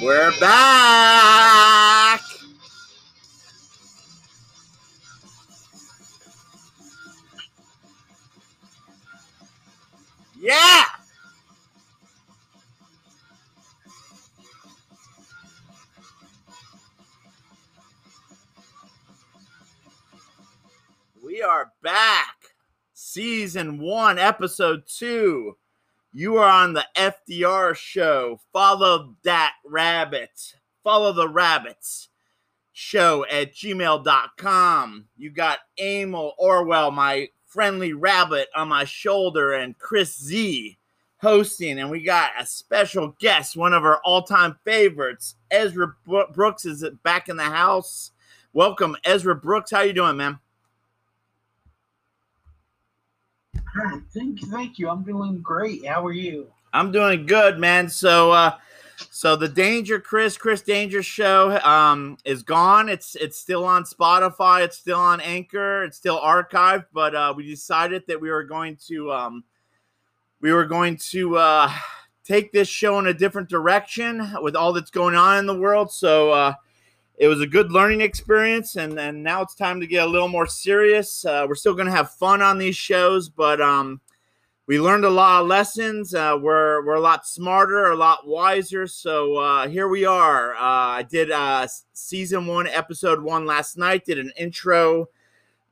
We're 0.00 0.30
back. 0.38 2.20
Yeah. 10.40 10.84
We 21.24 21.42
are 21.42 21.72
back. 21.82 22.36
Season 22.94 23.80
one, 23.80 24.16
episode 24.16 24.84
two. 24.86 25.56
You 26.18 26.38
are 26.38 26.48
on 26.48 26.72
the 26.72 26.84
FDR 26.96 27.76
show. 27.76 28.40
Follow 28.52 29.14
that 29.22 29.52
rabbit. 29.64 30.56
Follow 30.82 31.12
the 31.12 31.28
rabbits 31.28 32.08
show 32.72 33.24
at 33.30 33.54
gmail.com. 33.54 35.04
You 35.16 35.30
got 35.30 35.60
Emil 35.80 36.32
Orwell, 36.36 36.90
my 36.90 37.28
friendly 37.46 37.92
rabbit, 37.92 38.48
on 38.56 38.66
my 38.66 38.82
shoulder, 38.82 39.52
and 39.52 39.78
Chris 39.78 40.20
Z 40.20 40.76
hosting. 41.18 41.78
And 41.78 41.88
we 41.88 42.02
got 42.02 42.32
a 42.36 42.44
special 42.44 43.14
guest, 43.20 43.56
one 43.56 43.72
of 43.72 43.84
our 43.84 44.00
all 44.04 44.22
time 44.24 44.58
favorites. 44.64 45.36
Ezra 45.52 45.94
Brooks 46.32 46.64
is 46.64 46.84
back 47.04 47.28
in 47.28 47.36
the 47.36 47.44
house. 47.44 48.10
Welcome, 48.52 48.96
Ezra 49.04 49.36
Brooks. 49.36 49.70
How 49.70 49.82
you 49.82 49.92
doing, 49.92 50.16
man? 50.16 50.40
Thank 54.12 54.42
you, 54.42 54.48
thank 54.48 54.78
you. 54.78 54.88
I'm 54.88 55.02
doing 55.02 55.40
great. 55.40 55.86
How 55.86 56.04
are 56.04 56.12
you? 56.12 56.50
I'm 56.72 56.92
doing 56.92 57.26
good, 57.26 57.58
man. 57.58 57.88
So, 57.88 58.32
uh, 58.32 58.52
so 59.10 59.36
the 59.36 59.48
Danger 59.48 60.00
Chris 60.00 60.36
Chris 60.36 60.60
Danger 60.60 61.02
show 61.02 61.58
um 61.64 62.18
is 62.24 62.42
gone. 62.42 62.88
It's 62.88 63.14
it's 63.14 63.38
still 63.38 63.64
on 63.64 63.84
Spotify. 63.84 64.64
It's 64.64 64.76
still 64.76 64.98
on 64.98 65.20
Anchor. 65.20 65.84
It's 65.84 65.96
still 65.96 66.20
archived. 66.20 66.86
But 66.92 67.14
uh, 67.14 67.34
we 67.36 67.46
decided 67.46 68.02
that 68.08 68.20
we 68.20 68.30
were 68.30 68.44
going 68.44 68.76
to 68.88 69.12
um 69.12 69.44
we 70.40 70.52
were 70.52 70.66
going 70.66 70.96
to 71.10 71.36
uh 71.36 71.72
take 72.24 72.52
this 72.52 72.68
show 72.68 72.98
in 72.98 73.06
a 73.06 73.14
different 73.14 73.48
direction 73.48 74.36
with 74.42 74.56
all 74.56 74.72
that's 74.72 74.90
going 74.90 75.14
on 75.14 75.38
in 75.38 75.46
the 75.46 75.58
world. 75.58 75.92
So 75.92 76.32
uh 76.32 76.54
it 77.18 77.26
was 77.26 77.40
a 77.40 77.46
good 77.46 77.72
learning 77.72 78.00
experience 78.00 78.76
and 78.76 78.98
and 78.98 79.22
now 79.22 79.42
it's 79.42 79.54
time 79.54 79.80
to 79.80 79.86
get 79.86 80.06
a 80.06 80.10
little 80.10 80.28
more 80.28 80.46
serious. 80.46 81.24
Uh, 81.24 81.44
we're 81.48 81.54
still 81.54 81.74
going 81.74 81.86
to 81.86 81.92
have 81.92 82.12
fun 82.12 82.40
on 82.40 82.58
these 82.58 82.76
shows 82.76 83.28
but 83.28 83.60
um, 83.60 84.00
we 84.66 84.80
learned 84.80 85.04
a 85.04 85.10
lot 85.10 85.42
of 85.42 85.48
lessons. 85.48 86.14
Uh, 86.14 86.36
we're, 86.40 86.84
we're 86.84 86.94
a 86.94 87.00
lot 87.00 87.26
smarter 87.26 87.90
a 87.90 87.96
lot 87.96 88.26
wiser 88.26 88.86
so 88.86 89.36
uh, 89.36 89.68
here 89.68 89.88
we 89.88 90.04
are. 90.04 90.54
Uh, 90.54 90.98
i 90.98 91.02
did 91.02 91.30
uh, 91.30 91.66
season 91.92 92.46
one 92.46 92.68
episode 92.68 93.20
one 93.20 93.44
last 93.46 93.76
night 93.76 94.04
did 94.04 94.18
an 94.18 94.32
intro 94.36 95.08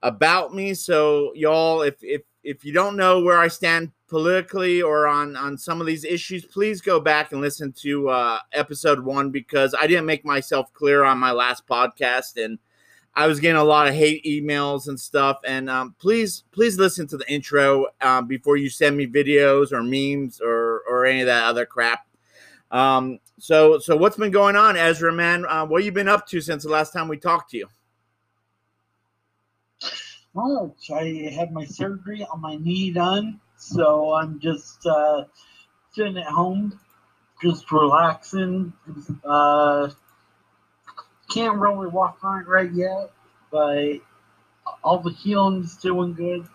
about 0.02 0.54
me. 0.54 0.74
So 0.74 1.32
y'all 1.34 1.82
if 1.82 1.96
if 2.02 2.22
if 2.46 2.64
you 2.64 2.72
don't 2.72 2.96
know 2.96 3.20
where 3.20 3.38
i 3.38 3.48
stand 3.48 3.90
politically 4.06 4.80
or 4.80 5.08
on 5.08 5.36
on 5.36 5.58
some 5.58 5.80
of 5.80 5.86
these 5.86 6.04
issues 6.04 6.44
please 6.44 6.80
go 6.80 7.00
back 7.00 7.32
and 7.32 7.40
listen 7.40 7.72
to 7.72 8.08
uh 8.08 8.38
episode 8.52 9.00
one 9.00 9.30
because 9.30 9.74
i 9.78 9.86
didn't 9.86 10.06
make 10.06 10.24
myself 10.24 10.72
clear 10.72 11.02
on 11.02 11.18
my 11.18 11.32
last 11.32 11.66
podcast 11.66 12.42
and 12.42 12.56
i 13.16 13.26
was 13.26 13.40
getting 13.40 13.56
a 13.56 13.64
lot 13.64 13.88
of 13.88 13.94
hate 13.94 14.24
emails 14.24 14.86
and 14.86 14.98
stuff 14.98 15.38
and 15.44 15.68
um, 15.68 15.92
please 15.98 16.44
please 16.52 16.78
listen 16.78 17.04
to 17.04 17.16
the 17.16 17.30
intro 17.30 17.86
um, 18.00 18.28
before 18.28 18.56
you 18.56 18.70
send 18.70 18.96
me 18.96 19.08
videos 19.08 19.72
or 19.72 19.82
memes 19.82 20.40
or 20.40 20.82
or 20.88 21.04
any 21.04 21.22
of 21.22 21.26
that 21.26 21.44
other 21.44 21.66
crap. 21.66 22.06
Um 22.70 23.18
so 23.38 23.78
so 23.78 23.96
what's 23.96 24.16
been 24.16 24.30
going 24.30 24.56
on 24.56 24.76
ezra 24.76 25.12
man? 25.12 25.44
Uh, 25.46 25.66
what 25.66 25.84
you 25.84 25.92
been 25.92 26.08
up 26.08 26.26
to 26.28 26.40
since 26.40 26.62
the 26.62 26.70
last 26.70 26.92
time 26.92 27.08
we 27.08 27.16
talked 27.16 27.50
to 27.50 27.58
you 27.58 27.68
well 30.36 30.74
i 30.94 31.32
had 31.34 31.50
my 31.52 31.64
surgery 31.64 32.24
on 32.32 32.40
my 32.40 32.56
knee 32.56 32.92
done 32.92 33.40
so 33.56 34.12
I'm 34.12 34.38
just 34.38 34.86
uh, 34.86 35.24
sitting 35.92 36.18
at 36.18 36.26
home, 36.26 36.78
just 37.42 37.70
relaxing. 37.72 38.72
Uh, 39.24 39.90
can't 41.32 41.58
really 41.58 41.88
walk 41.88 42.18
on 42.22 42.42
it 42.42 42.48
right 42.48 42.72
yet, 42.72 43.10
but 43.50 43.94
all 44.84 44.98
the 44.98 45.10
healing's 45.10 45.76
doing 45.76 46.14
good. 46.14 46.46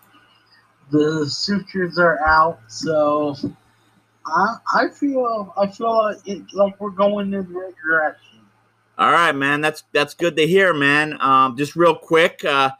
The 0.92 1.28
sutures 1.30 1.98
are 1.98 2.20
out, 2.26 2.60
so 2.68 3.36
I 4.26 4.58
I 4.74 4.90
feel 4.90 5.54
I 5.58 5.68
feel 5.68 6.16
it, 6.26 6.54
like 6.54 6.80
we're 6.80 6.90
going 6.90 7.34
in 7.34 7.52
the 7.52 7.60
right 7.60 7.74
direction. 7.84 8.40
All 8.98 9.12
right, 9.12 9.32
man. 9.32 9.62
That's 9.62 9.84
that's 9.94 10.14
good 10.14 10.36
to 10.36 10.46
hear, 10.46 10.74
man. 10.74 11.20
Um, 11.22 11.58
just 11.58 11.76
real 11.76 11.96
quick, 11.96 12.44
uh, 12.44 12.72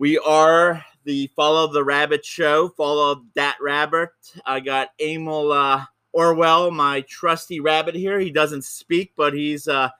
we 0.00 0.18
are 0.18 0.82
the 1.04 1.26
Follow 1.36 1.70
the 1.70 1.84
Rabbit 1.84 2.24
show. 2.24 2.70
Follow 2.70 3.22
that 3.34 3.58
rabbit. 3.60 4.08
I 4.46 4.60
got 4.60 4.88
Emil 4.98 5.52
uh, 5.52 5.84
Orwell, 6.14 6.70
my 6.70 7.02
trusty 7.02 7.60
rabbit 7.60 7.94
here. 7.94 8.18
He 8.18 8.30
doesn't 8.30 8.64
speak, 8.64 9.12
but 9.14 9.34
he's 9.34 9.68
uh, 9.68 9.90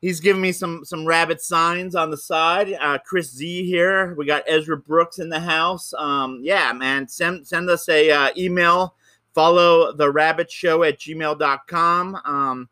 he's 0.00 0.18
giving 0.18 0.42
me 0.42 0.50
some 0.50 0.84
some 0.84 1.06
rabbit 1.06 1.40
signs 1.40 1.94
on 1.94 2.10
the 2.10 2.16
side. 2.16 2.76
Uh, 2.80 2.98
Chris 2.98 3.32
Z 3.32 3.64
here. 3.64 4.16
We 4.16 4.26
got 4.26 4.42
Ezra 4.48 4.76
Brooks 4.76 5.20
in 5.20 5.28
the 5.28 5.40
house. 5.40 5.94
Um, 5.96 6.40
yeah, 6.42 6.72
man. 6.72 7.06
Send 7.06 7.46
send 7.46 7.70
us 7.70 7.88
a 7.88 8.10
uh, 8.10 8.30
email. 8.36 8.96
Follow 9.32 9.92
the 9.92 10.10
rabbit 10.10 10.50
show 10.50 10.82
at 10.82 10.98
gmail.com. 10.98 12.20
Um, 12.24 12.68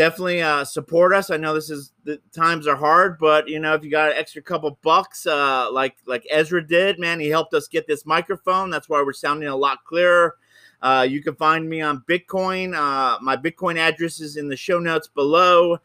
definitely 0.00 0.40
uh, 0.40 0.64
support 0.64 1.12
us. 1.12 1.28
I 1.28 1.36
know 1.36 1.52
this 1.52 1.68
is 1.68 1.92
the 2.04 2.18
times 2.32 2.66
are 2.66 2.74
hard, 2.74 3.18
but 3.18 3.46
you 3.50 3.60
know 3.60 3.74
if 3.74 3.84
you 3.84 3.90
got 3.90 4.12
an 4.12 4.16
extra 4.16 4.40
couple 4.40 4.78
bucks, 4.80 5.26
uh, 5.26 5.70
like 5.70 5.94
like 6.06 6.26
Ezra 6.30 6.66
did, 6.66 6.98
man, 6.98 7.20
he 7.20 7.28
helped 7.28 7.52
us 7.52 7.68
get 7.68 7.86
this 7.86 8.06
microphone. 8.06 8.70
That's 8.70 8.88
why 8.88 9.02
we're 9.02 9.12
sounding 9.12 9.50
a 9.50 9.56
lot 9.56 9.84
clearer. 9.84 10.36
Uh, 10.80 11.06
you 11.06 11.22
can 11.22 11.34
find 11.34 11.68
me 11.68 11.82
on 11.82 12.02
Bitcoin. 12.08 12.74
Uh, 12.74 13.18
my 13.20 13.36
Bitcoin 13.36 13.76
address 13.76 14.20
is 14.20 14.38
in 14.38 14.48
the 14.48 14.56
show 14.56 14.78
notes 14.78 15.06
below, 15.06 15.76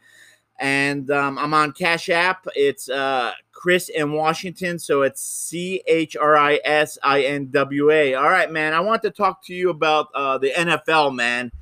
and 0.58 1.10
um, 1.10 1.38
I'm 1.38 1.52
on 1.52 1.72
Cash 1.72 2.08
App. 2.08 2.46
It's 2.54 2.88
uh, 2.88 3.32
Chris 3.52 3.90
in 3.90 4.12
Washington, 4.12 4.78
so 4.78 5.02
it's 5.02 5.20
C 5.20 5.82
H 5.86 6.16
R 6.16 6.38
I 6.38 6.58
S 6.64 6.96
I 7.02 7.24
N 7.24 7.50
W 7.50 7.90
A. 7.90 8.14
All 8.14 8.30
right, 8.30 8.50
man. 8.50 8.72
I 8.72 8.80
want 8.80 9.02
to 9.02 9.10
talk 9.10 9.44
to 9.44 9.54
you 9.54 9.68
about 9.68 10.06
uh, 10.14 10.38
the 10.38 10.52
NFL, 10.52 11.14
man. 11.14 11.52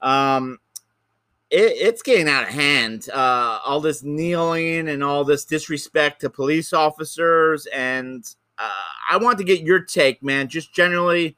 Um, 0.00 0.58
it, 1.54 1.76
it's 1.78 2.02
getting 2.02 2.28
out 2.28 2.42
of 2.42 2.48
hand. 2.48 3.08
Uh, 3.10 3.60
all 3.64 3.80
this 3.80 4.02
kneeling 4.02 4.88
and 4.88 5.04
all 5.04 5.24
this 5.24 5.44
disrespect 5.44 6.20
to 6.20 6.30
police 6.30 6.72
officers, 6.72 7.66
and 7.66 8.24
uh, 8.58 8.70
I 9.10 9.18
want 9.18 9.38
to 9.38 9.44
get 9.44 9.60
your 9.60 9.80
take, 9.80 10.22
man. 10.22 10.48
Just 10.48 10.74
generally, 10.74 11.36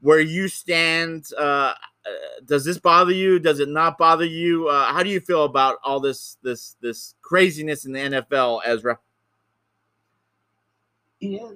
where 0.00 0.20
you 0.20 0.48
stand. 0.48 1.26
Uh, 1.36 1.74
uh 2.06 2.10
does 2.46 2.64
this 2.64 2.78
bother 2.78 3.12
you? 3.12 3.38
Does 3.38 3.60
it 3.60 3.68
not 3.68 3.98
bother 3.98 4.24
you? 4.24 4.68
Uh, 4.68 4.90
how 4.90 5.02
do 5.02 5.10
you 5.10 5.20
feel 5.20 5.44
about 5.44 5.76
all 5.84 6.00
this 6.00 6.38
this 6.42 6.76
this 6.80 7.14
craziness 7.20 7.84
in 7.84 7.92
the 7.92 7.98
NFL, 8.00 8.62
Ezra? 8.64 8.98
Yeah, 11.20 11.50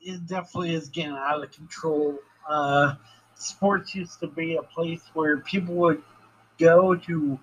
it 0.00 0.26
definitely 0.26 0.74
is 0.74 0.88
getting 0.88 1.12
out 1.12 1.44
of 1.44 1.52
control. 1.52 2.18
Uh, 2.48 2.94
sports 3.36 3.94
used 3.94 4.18
to 4.18 4.26
be 4.26 4.56
a 4.56 4.62
place 4.62 5.02
where 5.14 5.38
people 5.38 5.74
would 5.74 6.02
go 6.58 6.94
to 6.94 7.38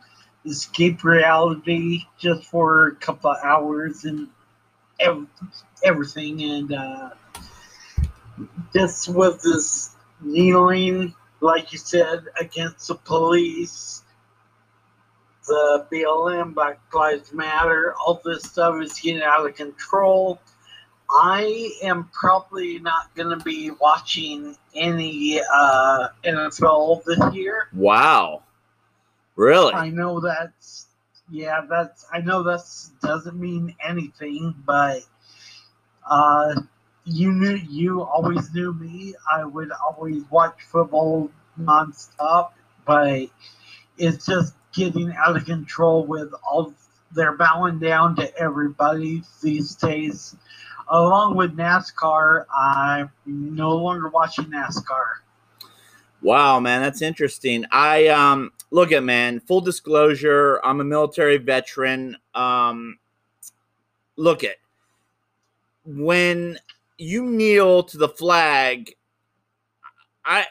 escape 0.46 1.04
reality 1.04 2.04
just 2.18 2.46
for 2.46 2.88
a 2.88 2.96
couple 2.96 3.32
of 3.32 3.38
hours 3.44 4.06
and 4.06 4.28
ev- 5.00 5.28
everything. 5.84 6.44
And 6.44 6.74
uh, 6.74 7.10
this 8.74 9.08
was 9.08 9.42
this 9.42 9.96
kneeling, 10.22 11.14
like 11.42 11.72
you 11.72 11.78
said, 11.78 12.26
against 12.40 12.88
the 12.88 12.96
police, 12.96 14.04
the 15.48 15.86
BLM, 15.92 16.54
Black 16.54 16.80
Lives 16.94 17.34
Matter, 17.34 17.94
all 17.96 18.22
this 18.24 18.44
stuff 18.44 18.82
is 18.82 19.00
getting 19.00 19.22
out 19.22 19.46
of 19.46 19.56
control. 19.56 20.40
I 21.10 21.72
am 21.84 22.10
probably 22.12 22.80
not 22.80 23.14
going 23.14 23.38
to 23.38 23.44
be 23.44 23.72
watching 23.72 24.56
any 24.74 25.40
uh, 25.40 26.08
NFL 26.26 27.04
this 27.04 27.36
year. 27.36 27.68
Wow. 27.74 28.44
Really? 29.36 29.74
I 29.74 29.90
know 29.90 30.20
that's 30.20 30.88
yeah, 31.30 31.62
that's 31.70 32.06
I 32.12 32.20
know 32.20 32.44
that's 32.44 32.92
doesn't 33.02 33.40
mean 33.40 33.76
anything, 33.84 34.56
but 34.66 35.02
uh 36.10 36.56
you 37.06 37.32
knew 37.32 37.56
you 37.56 38.02
always 38.02 38.54
knew 38.54 38.74
me. 38.74 39.16
I 39.32 39.44
would 39.46 39.72
always 39.72 40.24
watch 40.30 40.62
football 40.72 41.30
nonstop, 41.60 42.52
but 42.86 43.28
it's 43.98 44.26
just 44.26 44.54
getting 44.74 45.14
out 45.14 45.36
of 45.36 45.46
control 45.46 46.06
with 46.06 46.34
all 46.50 46.74
they're 47.14 47.38
bowing 47.38 47.80
down 47.80 48.16
to 48.16 48.38
everybody 48.38 49.24
these 49.42 49.76
days. 49.76 50.36
Along 50.88 51.36
with 51.36 51.56
NASCAR, 51.56 52.46
I'm 52.54 53.12
no 53.26 53.76
longer 53.76 54.10
watching 54.10 54.46
NASCAR. 54.46 55.23
Wow, 56.24 56.60
man, 56.62 56.82
that's 56.82 57.02
interesting. 57.02 57.66
I 57.72 58.08
um 58.08 58.52
look 58.72 58.92
at 58.94 59.04
man, 59.04 59.42
full 59.42 59.62
disclosure, 59.62 60.60
I'm 60.64 60.80
a 60.80 60.84
military 60.86 61.38
veteran. 61.38 62.16
Um 62.34 62.98
look 64.16 64.44
at 64.44 64.56
when 65.86 66.58
you 66.98 67.26
kneel 67.26 67.84
to 67.84 67.98
the 67.98 68.08
flag, 68.08 68.96
I 70.26 70.46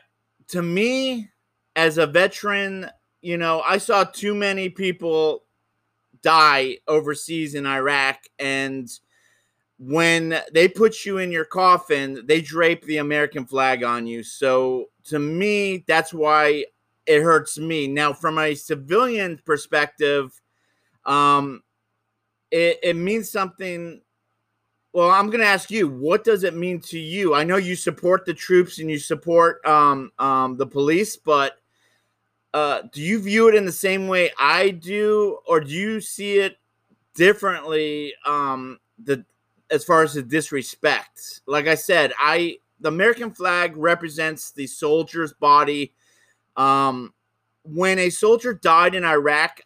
to 0.48 0.62
me 0.62 1.30
as 1.76 1.98
a 1.98 2.06
veteran, 2.06 2.90
you 3.22 3.38
know, 3.38 3.62
I 3.62 3.78
saw 3.78 4.04
too 4.04 4.34
many 4.34 4.68
people 4.68 5.44
die 6.22 6.78
overseas 6.88 7.54
in 7.54 7.66
Iraq 7.66 8.18
and 8.38 8.90
when 9.84 10.38
they 10.54 10.68
put 10.68 11.04
you 11.04 11.18
in 11.18 11.32
your 11.32 11.44
coffin, 11.44 12.22
they 12.26 12.40
drape 12.40 12.84
the 12.84 12.98
American 12.98 13.44
flag 13.44 13.82
on 13.82 14.06
you. 14.06 14.22
So 14.22 14.90
to 15.06 15.18
me, 15.18 15.84
that's 15.88 16.14
why 16.14 16.66
it 17.04 17.20
hurts 17.20 17.58
me. 17.58 17.88
Now, 17.88 18.12
from 18.12 18.38
a 18.38 18.54
civilian 18.54 19.40
perspective, 19.44 20.40
um, 21.04 21.64
it, 22.52 22.78
it 22.80 22.96
means 22.96 23.28
something. 23.28 24.00
Well, 24.92 25.10
I'm 25.10 25.26
going 25.26 25.40
to 25.40 25.46
ask 25.46 25.68
you, 25.68 25.88
what 25.88 26.22
does 26.22 26.44
it 26.44 26.54
mean 26.54 26.78
to 26.82 26.98
you? 26.98 27.34
I 27.34 27.42
know 27.42 27.56
you 27.56 27.74
support 27.74 28.24
the 28.24 28.34
troops 28.34 28.78
and 28.78 28.88
you 28.88 29.00
support 29.00 29.66
um, 29.66 30.12
um, 30.20 30.56
the 30.56 30.66
police, 30.66 31.16
but 31.16 31.54
uh, 32.54 32.82
do 32.92 33.02
you 33.02 33.20
view 33.20 33.48
it 33.48 33.56
in 33.56 33.64
the 33.64 33.72
same 33.72 34.06
way 34.06 34.30
I 34.38 34.70
do, 34.70 35.38
or 35.48 35.58
do 35.58 35.72
you 35.72 36.00
see 36.00 36.38
it 36.38 36.58
differently? 37.14 38.14
Um, 38.24 38.78
the 39.02 39.24
as 39.72 39.84
far 39.84 40.02
as 40.02 40.12
the 40.12 40.22
disrespect, 40.22 41.40
like 41.46 41.66
I 41.66 41.74
said, 41.74 42.12
I 42.18 42.58
the 42.78 42.88
American 42.88 43.32
flag 43.32 43.76
represents 43.76 44.50
the 44.50 44.66
soldier's 44.66 45.32
body. 45.32 45.94
Um, 46.56 47.14
when 47.64 47.98
a 47.98 48.10
soldier 48.10 48.52
died 48.52 48.94
in 48.94 49.04
Iraq, 49.04 49.60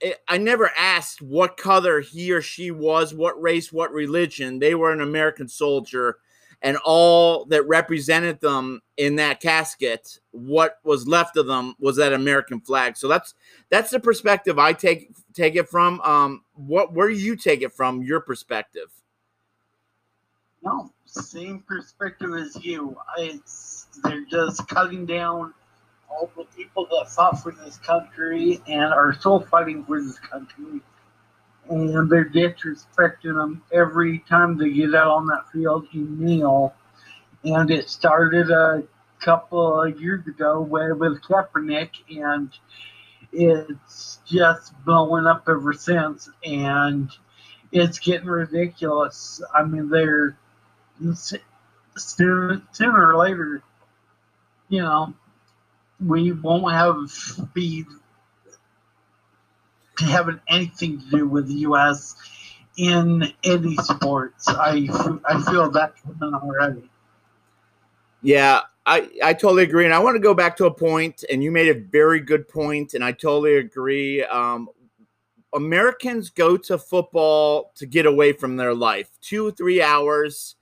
it, 0.00 0.18
I 0.26 0.38
never 0.38 0.70
asked 0.78 1.20
what 1.20 1.56
color 1.56 2.00
he 2.00 2.32
or 2.32 2.40
she 2.40 2.70
was, 2.70 3.14
what 3.14 3.40
race, 3.40 3.72
what 3.72 3.92
religion. 3.92 4.58
They 4.58 4.74
were 4.74 4.92
an 4.92 5.00
American 5.02 5.48
soldier, 5.48 6.18
and 6.62 6.78
all 6.84 7.44
that 7.46 7.68
represented 7.68 8.40
them 8.40 8.80
in 8.96 9.16
that 9.16 9.40
casket, 9.40 10.18
what 10.30 10.78
was 10.82 11.06
left 11.06 11.36
of 11.36 11.46
them, 11.46 11.74
was 11.78 11.96
that 11.96 12.14
American 12.14 12.60
flag. 12.60 12.96
So 12.96 13.06
that's 13.06 13.34
that's 13.68 13.90
the 13.90 14.00
perspective 14.00 14.58
I 14.58 14.72
take 14.72 15.10
take 15.34 15.56
it 15.56 15.68
from. 15.68 16.00
Um, 16.00 16.42
what 16.54 16.94
where 16.94 17.08
do 17.08 17.14
you 17.14 17.36
take 17.36 17.60
it 17.60 17.74
from? 17.74 18.02
Your 18.02 18.20
perspective? 18.20 18.90
No, 20.66 20.90
same 21.04 21.60
perspective 21.60 22.34
as 22.34 22.56
you. 22.64 22.96
It's 23.18 23.86
they're 24.02 24.24
just 24.24 24.66
cutting 24.66 25.06
down 25.06 25.54
all 26.10 26.28
the 26.36 26.42
people 26.56 26.88
that 26.90 27.08
fought 27.08 27.40
for 27.40 27.52
this 27.52 27.76
country 27.76 28.60
and 28.66 28.92
are 28.92 29.12
still 29.12 29.38
fighting 29.38 29.84
for 29.84 30.02
this 30.02 30.18
country. 30.18 30.80
And 31.70 32.10
they're 32.10 32.28
disrespecting 32.28 33.36
them 33.36 33.62
every 33.72 34.18
time 34.28 34.58
they 34.58 34.72
get 34.72 34.92
out 34.96 35.12
on 35.12 35.26
that 35.28 35.48
field 35.52 35.86
You 35.92 36.04
kneel. 36.04 36.74
And 37.44 37.70
it 37.70 37.88
started 37.88 38.50
a 38.50 38.82
couple 39.20 39.82
of 39.82 40.00
years 40.00 40.26
ago 40.26 40.60
with, 40.62 40.98
with 40.98 41.22
Kaepernick, 41.22 41.90
and 42.10 42.50
it's 43.32 44.18
just 44.26 44.72
blowing 44.84 45.26
up 45.26 45.44
ever 45.48 45.72
since. 45.74 46.28
And 46.44 47.08
it's 47.70 48.00
getting 48.00 48.26
ridiculous. 48.26 49.40
I 49.54 49.62
mean, 49.62 49.90
they're 49.90 50.36
sooner, 51.96 52.62
or 52.80 53.16
later, 53.16 53.62
you 54.68 54.82
know, 54.82 55.12
we 56.04 56.32
won't 56.32 56.72
have 56.72 56.96
be 57.54 57.84
having 59.98 60.40
anything 60.48 61.00
to 61.00 61.10
do 61.10 61.28
with 61.28 61.48
the 61.48 61.54
U.S. 61.54 62.16
in 62.76 63.32
any 63.44 63.76
sports. 63.76 64.48
I 64.48 64.88
I 65.28 65.42
feel 65.42 65.70
that 65.70 65.94
already. 66.22 66.90
Yeah, 68.22 68.62
I, 68.84 69.08
I 69.22 69.34
totally 69.34 69.62
agree. 69.62 69.84
And 69.84 69.94
I 69.94 69.98
want 69.98 70.16
to 70.16 70.20
go 70.20 70.34
back 70.34 70.56
to 70.56 70.66
a 70.66 70.70
point, 70.70 71.24
and 71.30 71.42
you 71.42 71.50
made 71.50 71.68
a 71.68 71.80
very 71.80 72.20
good 72.20 72.48
point, 72.48 72.94
and 72.94 73.04
I 73.04 73.12
totally 73.12 73.56
agree. 73.56 74.24
Um, 74.24 74.68
Americans 75.54 76.30
go 76.30 76.56
to 76.56 76.76
football 76.76 77.72
to 77.76 77.86
get 77.86 78.04
away 78.04 78.32
from 78.32 78.56
their 78.56 78.74
life. 78.74 79.10
Two, 79.20 79.52
three 79.52 79.80
hours 79.80 80.56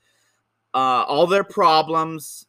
uh, 0.74 1.04
all 1.06 1.26
their 1.26 1.44
problems. 1.44 2.46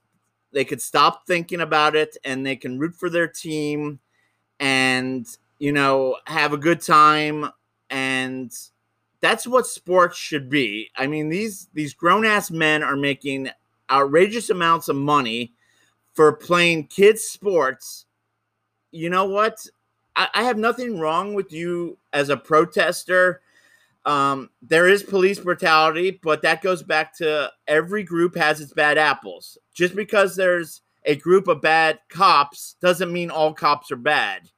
They 0.52 0.66
could 0.66 0.82
stop 0.82 1.28
thinking 1.28 1.62
about 1.62 1.96
it 1.96 2.18
and 2.24 2.46
they 2.46 2.56
can 2.56 2.80
root 2.80 2.96
for 2.96 3.10
their 3.10 3.28
team 3.28 4.00
and, 4.60 5.28
you 5.60 5.72
know, 5.72 6.18
have 6.26 6.54
a 6.54 6.58
good 6.58 6.82
time. 6.82 7.50
And 7.90 8.52
that's 9.22 9.46
what 9.46 9.68
sports 9.68 10.18
should 10.18 10.50
be. 10.50 10.90
I 10.96 11.08
mean, 11.08 11.30
these 11.30 11.68
these 11.74 11.94
grown 11.94 12.26
ass 12.26 12.50
men 12.52 12.84
are 12.84 12.96
making 12.96 13.50
outrageous 13.90 14.50
amounts 14.50 14.88
of 14.88 14.96
money 14.96 15.54
for 16.14 16.34
playing 16.34 16.88
kids 16.88 17.24
sports. 17.24 18.06
You 18.92 19.10
know 19.10 19.26
what? 19.26 19.66
I, 20.16 20.30
I 20.34 20.44
have 20.44 20.58
nothing 20.58 21.00
wrong 21.00 21.34
with 21.34 21.52
you 21.52 21.98
as 22.14 22.30
a 22.30 22.38
protester 22.38 23.42
um, 24.06 24.50
there 24.62 24.88
is 24.88 25.04
police 25.04 25.40
brutality, 25.40 26.20
but 26.22 26.42
that 26.44 26.62
goes 26.62 26.84
back 26.84 27.16
to 27.18 27.52
every 27.68 28.04
group 28.04 28.36
has 28.36 28.62
its 28.62 28.74
bad 28.74 28.98
apples. 28.98 29.58
Just 29.74 29.96
because 29.96 30.36
there's 30.36 30.82
a 31.06 31.16
group 31.16 31.48
of 31.48 31.62
bad 31.62 32.00
cops 32.10 32.76
doesn't 32.82 33.12
mean 33.12 33.32
all 33.32 33.54
cops 33.54 33.92
are 33.92 33.98
bad. 33.98 34.50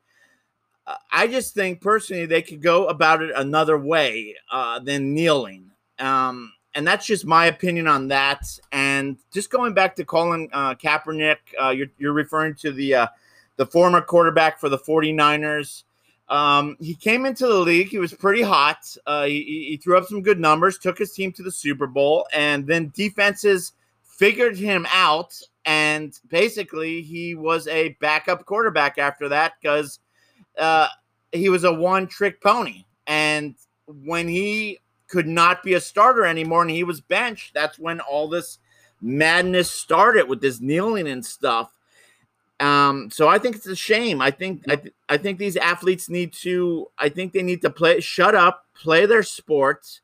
I 1.11 1.27
just 1.27 1.53
think 1.53 1.81
personally 1.81 2.25
they 2.25 2.41
could 2.41 2.61
go 2.61 2.87
about 2.87 3.21
it 3.21 3.31
another 3.35 3.77
way 3.77 4.35
uh, 4.51 4.79
than 4.79 5.13
kneeling. 5.13 5.71
Um, 5.99 6.53
and 6.75 6.87
that's 6.87 7.05
just 7.05 7.25
my 7.25 7.47
opinion 7.47 7.87
on 7.87 8.07
that. 8.09 8.43
And 8.71 9.17
just 9.33 9.49
going 9.49 9.73
back 9.73 9.95
to 9.97 10.05
Colin 10.05 10.47
uh, 10.53 10.75
Kaepernick, 10.75 11.37
uh, 11.61 11.69
you're, 11.69 11.87
you're 11.97 12.13
referring 12.13 12.55
to 12.55 12.71
the 12.71 12.93
uh, 12.95 13.07
the 13.57 13.65
former 13.65 14.01
quarterback 14.01 14.59
for 14.59 14.69
the 14.69 14.77
49ers. 14.77 15.83
Um, 16.29 16.75
he 16.79 16.93
came 16.93 17.25
into 17.25 17.47
the 17.47 17.59
league. 17.59 17.87
He 17.87 17.99
was 17.99 18.13
pretty 18.13 18.41
hot. 18.41 18.95
Uh, 19.05 19.25
he, 19.25 19.67
he, 19.69 19.77
threw 19.77 19.97
up 19.97 20.07
some 20.07 20.21
good 20.21 20.39
numbers, 20.39 20.77
took 20.77 20.97
his 20.97 21.13
team 21.13 21.31
to 21.33 21.43
the 21.43 21.51
Super 21.51 21.87
Bowl, 21.87 22.27
and 22.33 22.67
then 22.67 22.91
defenses 22.93 23.71
figured 24.03 24.57
him 24.57 24.85
out. 24.91 25.39
And 25.65 26.17
basically, 26.29 27.01
he 27.01 27.35
was 27.35 27.67
a 27.67 27.89
backup 28.01 28.45
quarterback 28.45 28.97
after 28.97 29.29
that 29.29 29.53
because 29.61 29.99
uh, 30.57 30.87
he 31.31 31.49
was 31.49 31.63
a 31.63 31.73
one 31.73 32.07
trick 32.07 32.41
pony. 32.41 32.83
And 33.05 33.55
when 33.87 34.27
he 34.27 34.79
could 35.07 35.27
not 35.27 35.63
be 35.63 35.75
a 35.75 35.81
starter 35.81 36.25
anymore 36.25 36.61
and 36.61 36.71
he 36.71 36.83
was 36.83 36.99
benched, 36.99 37.53
that's 37.53 37.79
when 37.79 38.01
all 38.01 38.27
this 38.27 38.59
madness 39.01 39.71
started 39.71 40.27
with 40.27 40.41
this 40.41 40.59
kneeling 40.59 41.07
and 41.07 41.25
stuff. 41.25 41.71
Um, 42.59 43.09
so 43.11 43.27
I 43.27 43.37
think 43.37 43.55
it's 43.55 43.67
a 43.67 43.75
shame. 43.75 44.21
I 44.21 44.31
think 44.31 44.63
I, 44.67 44.75
th- 44.77 44.93
I 45.09 45.17
think 45.17 45.37
these 45.37 45.57
athletes 45.57 46.09
need 46.09 46.33
to. 46.33 46.87
I 46.97 47.09
think 47.09 47.33
they 47.33 47.43
need 47.43 47.61
to 47.61 47.69
play. 47.69 47.99
Shut 47.99 48.33
up, 48.33 48.65
play 48.73 49.05
their 49.05 49.23
sport. 49.23 50.01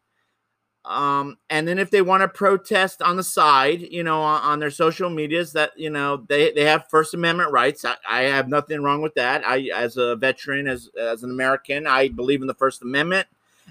Um, 0.86 1.38
and 1.50 1.65
then 1.65 1.79
if 1.79 1.91
they 1.91 2.01
want 2.01 2.22
to 2.22 2.27
protest 2.27 3.01
on 3.01 3.15
the 3.15 3.24
side, 3.24 3.81
you 3.81 4.03
know, 4.03 4.22
on, 4.22 4.41
on, 4.41 4.60
their 4.60 4.69
social 4.69 5.10
medias, 5.10 5.53
that 5.53 5.72
you 5.77 5.89
know 5.89 6.25
they 6.27 6.51
they 6.51 6.65
have 6.65 6.89
First 6.89 7.13
Amendment 7.13 7.51
rights. 7.51 7.86
I, 7.86 7.95
I 8.07 8.22
have 8.24 8.50
nothing 8.50 8.83
wrong 8.83 9.01
with 9.01 9.15
that. 9.15 9.48
I, 9.48 9.69
as 9.74 9.98
a 9.98 10.15
veteran, 10.17 10.67
as 10.67 10.89
as 11.00 11.24
an 11.24 11.31
American, 11.31 11.88
I 11.88 12.10
believe 12.10 12.41
in 12.41 12.48
the 12.48 12.53
First 12.53 12.81
Amendment. 12.81 13.27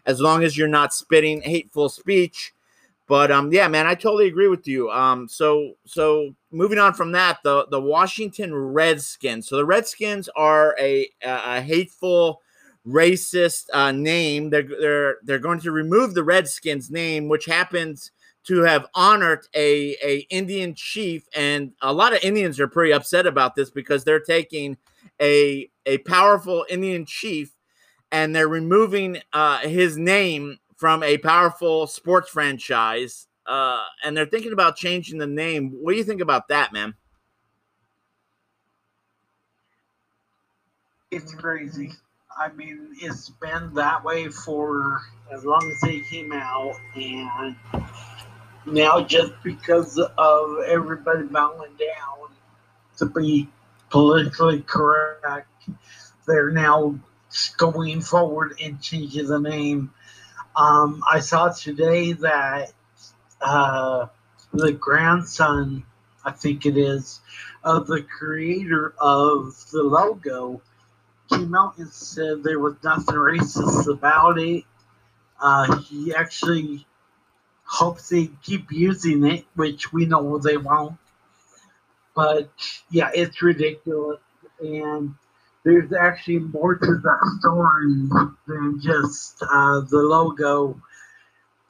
As 0.06 0.20
long 0.20 0.42
as 0.42 0.56
you're 0.56 0.68
not 0.68 0.94
spitting 0.94 1.42
hateful 1.42 1.88
speech, 1.88 2.54
but 3.12 3.30
um, 3.30 3.52
yeah, 3.52 3.68
man, 3.68 3.86
I 3.86 3.94
totally 3.94 4.26
agree 4.26 4.48
with 4.48 4.66
you. 4.66 4.90
Um, 4.90 5.28
so 5.28 5.74
so 5.84 6.34
moving 6.50 6.78
on 6.78 6.94
from 6.94 7.12
that, 7.12 7.40
the 7.44 7.66
the 7.70 7.78
Washington 7.78 8.54
Redskins. 8.54 9.46
So 9.46 9.56
the 9.58 9.66
Redskins 9.66 10.30
are 10.34 10.74
a 10.80 11.06
a 11.22 11.60
hateful, 11.60 12.40
racist 12.88 13.64
uh, 13.74 13.92
name. 13.92 14.48
They're 14.48 14.62
they're 14.62 15.16
they're 15.24 15.38
going 15.38 15.60
to 15.60 15.72
remove 15.72 16.14
the 16.14 16.24
Redskins 16.24 16.90
name, 16.90 17.28
which 17.28 17.44
happens 17.44 18.12
to 18.44 18.62
have 18.62 18.86
honored 18.94 19.46
a 19.54 19.94
a 20.02 20.26
Indian 20.30 20.74
chief, 20.74 21.26
and 21.36 21.72
a 21.82 21.92
lot 21.92 22.14
of 22.14 22.24
Indians 22.24 22.58
are 22.60 22.66
pretty 22.66 22.94
upset 22.94 23.26
about 23.26 23.56
this 23.56 23.68
because 23.68 24.04
they're 24.04 24.20
taking 24.20 24.78
a 25.20 25.68
a 25.84 25.98
powerful 25.98 26.64
Indian 26.70 27.04
chief 27.04 27.54
and 28.12 28.36
they're 28.36 28.48
removing 28.48 29.18
uh, 29.32 29.58
his 29.58 29.96
name 29.96 30.58
from 30.82 31.00
a 31.04 31.16
powerful 31.16 31.86
sports 31.86 32.28
franchise, 32.28 33.28
uh, 33.46 33.84
and 34.04 34.16
they're 34.16 34.26
thinking 34.26 34.52
about 34.52 34.74
changing 34.74 35.16
the 35.16 35.28
name. 35.28 35.70
What 35.80 35.92
do 35.92 35.96
you 35.96 36.02
think 36.02 36.20
about 36.20 36.48
that, 36.48 36.72
man? 36.72 36.94
It's 41.12 41.32
crazy. 41.36 41.92
I 42.36 42.48
mean, 42.54 42.96
it's 43.00 43.28
been 43.28 43.72
that 43.74 44.02
way 44.02 44.28
for 44.28 45.02
as 45.32 45.44
long 45.44 45.60
as 45.72 45.88
they 45.88 46.00
came 46.00 46.32
out, 46.32 46.74
and 46.96 47.54
now 48.66 49.04
just 49.04 49.34
because 49.44 50.00
of 50.18 50.58
everybody 50.66 51.22
bowing 51.26 51.76
down 51.78 52.34
to 52.96 53.06
be 53.06 53.48
politically 53.88 54.62
correct. 54.62 55.46
They're 56.26 56.50
now 56.50 56.98
going 57.56 58.00
forward 58.00 58.58
and 58.60 58.82
changing 58.82 59.28
the 59.28 59.38
name. 59.38 59.92
Um, 60.54 61.02
I 61.10 61.20
saw 61.20 61.48
today 61.48 62.12
that 62.12 62.72
uh, 63.40 64.06
the 64.52 64.72
grandson, 64.72 65.84
I 66.24 66.30
think 66.32 66.66
it 66.66 66.76
is, 66.76 67.20
of 67.64 67.86
the 67.86 68.02
creator 68.02 68.94
of 69.00 69.54
the 69.72 69.82
logo 69.82 70.60
came 71.30 71.54
out 71.54 71.78
and 71.78 71.88
said 71.90 72.42
there 72.42 72.58
was 72.58 72.74
nothing 72.84 73.14
racist 73.14 73.90
about 73.90 74.38
it. 74.38 74.64
Uh, 75.40 75.78
he 75.78 76.14
actually 76.14 76.86
hopes 77.64 78.10
they 78.10 78.30
keep 78.42 78.70
using 78.70 79.24
it, 79.24 79.46
which 79.54 79.92
we 79.92 80.04
know 80.04 80.38
they 80.38 80.58
won't. 80.58 80.96
But 82.14 82.50
yeah, 82.90 83.10
it's 83.14 83.40
ridiculous. 83.40 84.20
And 84.60 85.14
there's 85.64 85.92
actually 85.92 86.40
more 86.40 86.74
to 86.74 86.86
that 86.86 87.38
story 87.40 88.34
than 88.46 88.80
just 88.82 89.42
uh, 89.42 89.80
the 89.80 89.98
logo. 89.98 90.80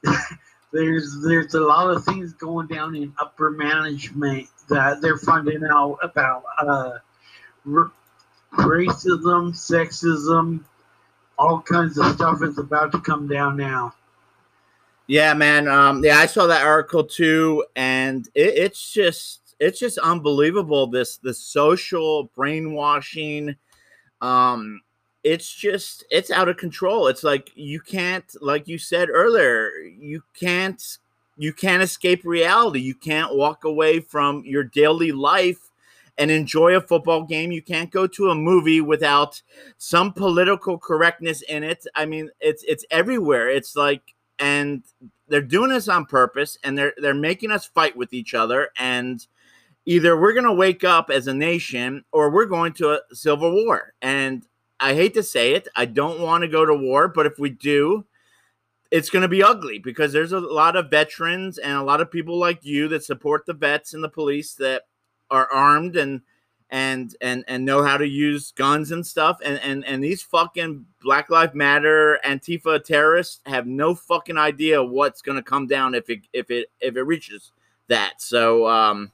there's 0.73 1.21
there's 1.23 1.55
a 1.55 1.61
lot 1.61 1.91
of 1.91 2.05
things 2.05 2.33
going 2.33 2.67
down 2.69 2.95
in 2.97 3.13
upper 3.21 3.51
management 3.51 4.49
that 4.69 5.01
they're 5.03 5.19
finding 5.19 5.63
out 5.71 5.99
about 6.03 6.43
uh, 6.59 6.99
racism, 7.67 9.53
sexism, 9.53 10.65
all 11.39 11.61
kinds 11.61 11.99
of 11.99 12.15
stuff 12.15 12.43
is 12.43 12.59
about 12.59 12.93
to 12.93 13.01
come 13.01 13.29
down 13.29 13.57
now. 13.57 13.95
Yeah, 15.07 15.35
man. 15.35 15.69
Um, 15.69 16.03
yeah, 16.05 16.19
I 16.19 16.27
saw 16.27 16.47
that 16.47 16.65
article 16.65 17.05
too, 17.05 17.65
and 17.77 18.27
it, 18.35 18.55
it's 18.55 18.93
just 18.93 19.55
it's 19.61 19.79
just 19.79 19.99
unbelievable. 19.99 20.87
This 20.87 21.19
the 21.19 21.35
social 21.35 22.31
brainwashing. 22.35 23.57
Um, 24.23 24.81
it's 25.25 25.53
just 25.53 26.05
it's 26.11 26.31
out 26.31 26.49
of 26.49 26.57
control. 26.57 27.09
It's 27.09 27.23
like 27.23 27.51
you 27.55 27.81
can't, 27.81 28.25
like 28.41 28.67
you 28.67 28.79
said 28.79 29.11
earlier, 29.11 29.71
you 29.99 30.23
can't 30.39 30.83
you 31.37 31.53
can't 31.53 31.83
escape 31.83 32.25
reality. 32.25 32.81
You 32.81 32.95
can't 32.95 33.35
walk 33.35 33.65
away 33.65 34.01
from 34.01 34.43
your 34.45 34.65
daily 34.65 35.13
life 35.13 35.71
and 36.19 36.31
enjoy 36.31 36.77
a 36.77 36.81
football 36.81 37.25
game. 37.25 37.53
You 37.53 37.63
can't 37.63 37.91
go 37.91 38.07
to 38.07 38.31
a 38.31 38.35
movie 38.35 38.81
without 38.81 39.41
some 39.79 40.13
political 40.13 40.79
correctness 40.79 41.43
in 41.43 41.63
it. 41.65 41.87
I 41.95 42.07
mean, 42.07 42.31
it's 42.41 42.65
it's 42.65 42.85
everywhere. 42.91 43.49
It's 43.49 43.77
like 43.77 44.15
and 44.39 44.83
they're 45.29 45.41
doing 45.41 45.71
this 45.71 45.89
on 45.89 46.05
purpose 46.05 46.59
and 46.65 46.77
they're 46.77 46.95
they're 46.99 47.15
making 47.15 47.51
us 47.51 47.65
fight 47.65 47.97
with 47.97 48.13
each 48.13 48.35
other 48.35 48.71
and 48.77 49.27
either 49.87 50.19
we're 50.19 50.33
going 50.33 50.45
to 50.45 50.53
wake 50.53 50.85
up 50.85 51.11
as 51.11 51.27
a 51.27 51.35
nation 51.35 52.05
or 52.13 52.31
we're 52.31 52.47
going 52.47 52.73
to 52.75 52.93
a 52.93 53.01
civil 53.13 53.53
war. 53.65 53.95
And 54.01 54.47
I 54.81 54.95
hate 54.95 55.15
to 55.15 55.23
say 55.23 55.55
it, 55.55 55.69
I 55.77 55.85
don't 55.87 56.21
want 56.21 56.43
to 56.43 56.49
go 56.49 56.65
to 56.65 56.75
war, 56.75 57.09
but 57.09 57.27
if 57.27 57.39
we 57.39 57.51
do, 57.51 58.05
it's 58.91 59.11
going 59.11 59.23
to 59.23 59.29
be 59.29 59.43
ugly 59.43 59.79
because 59.79 60.13
there's 60.13 60.33
a 60.33 60.41
lot 60.41 60.77
of 60.77 60.91
veterans 60.91 61.59
and 61.59 61.73
a 61.73 61.83
lot 61.83 62.01
of 62.01 62.11
people 62.11 62.39
like 62.39 62.65
you 62.65 62.89
that 62.89 63.05
support 63.05 63.47
the 63.47 63.55
vets 63.55 63.95
and 63.95 64.05
the 64.05 64.09
police 64.09 64.55
that 64.55 64.83
are 65.31 65.51
armed 65.51 65.97
and 65.97 66.21
and 66.69 67.17
and 67.21 67.45
and 67.49 67.65
know 67.65 67.83
how 67.83 67.97
to 67.97 68.07
use 68.07 68.51
guns 68.53 68.93
and 68.93 69.07
stuff 69.07 69.39
and 69.45 69.59
and 69.61 69.85
and 69.85 70.03
these 70.03 70.23
fucking 70.23 70.85
black 71.03 71.29
lives 71.31 71.55
matter 71.55 72.19
antifa 72.25 72.83
terrorists 72.83 73.41
have 73.45 73.67
no 73.67 73.95
fucking 73.95 74.39
idea 74.39 74.83
what's 74.83 75.21
going 75.21 75.37
to 75.37 75.43
come 75.43 75.67
down 75.67 75.95
if 75.95 76.09
it 76.09 76.21
if 76.33 76.51
it 76.51 76.71
if 76.81 76.97
it 76.97 77.03
reaches 77.03 77.53
that 77.89 78.21
so 78.21 78.67
um 78.67 79.13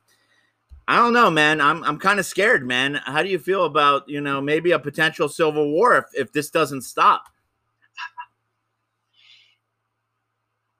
I 0.88 0.96
don't 0.96 1.12
know, 1.12 1.30
man. 1.30 1.60
I'm 1.60 1.84
I'm 1.84 1.98
kind 1.98 2.18
of 2.18 2.26
scared, 2.26 2.66
man. 2.66 2.96
How 3.04 3.22
do 3.22 3.28
you 3.28 3.38
feel 3.38 3.64
about 3.64 4.08
you 4.08 4.20
know 4.20 4.40
maybe 4.40 4.72
a 4.72 4.78
potential 4.78 5.28
civil 5.28 5.70
war 5.70 5.96
if, 5.96 6.06
if 6.14 6.32
this 6.32 6.50
doesn't 6.50 6.82
stop? 6.82 7.28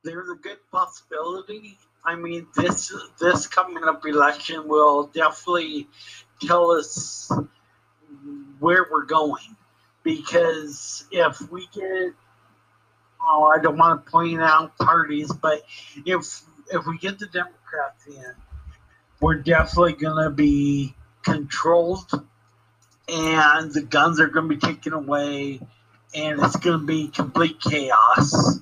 There's 0.03 0.31
a 0.31 0.37
good 0.37 0.59
possibility 0.73 1.79
I 2.09 2.17
mean, 2.17 2.47
this 2.57 2.91
this 3.21 3.47
coming 3.47 3.85
up 3.85 4.05
election 4.07 4.67
will 4.67 5.09
definitely 5.09 5.89
tell 6.41 6.71
us 6.71 7.31
where 8.59 8.87
we're 8.91 9.05
going. 9.05 9.57
Because 10.03 11.05
if 11.11 11.39
we 11.51 11.69
get, 11.75 12.15
oh, 13.21 13.53
I 13.55 13.61
don't 13.61 13.77
want 13.77 14.05
to 14.05 14.11
point 14.11 14.41
out 14.41 14.77
parties, 14.79 15.31
but 15.33 15.63
if 16.07 16.43
if 16.73 16.87
we 16.87 16.97
get 16.99 17.19
the 17.19 17.27
Democrats 17.27 18.07
in, 18.07 18.35
we're 19.21 19.37
definitely 19.37 19.95
going 19.95 20.25
to 20.25 20.31
be 20.31 20.95
controlled, 21.23 22.11
and 23.09 23.73
the 23.73 23.83
guns 23.83 24.21
are 24.21 24.29
going 24.29 24.49
to 24.49 24.55
be 24.57 24.61
taken 24.61 24.93
away, 24.93 25.61
and 26.15 26.41
it's 26.41 26.57
going 26.57 26.81
to 26.81 26.87
be 26.87 27.09
complete 27.09 27.61
chaos. 27.61 28.61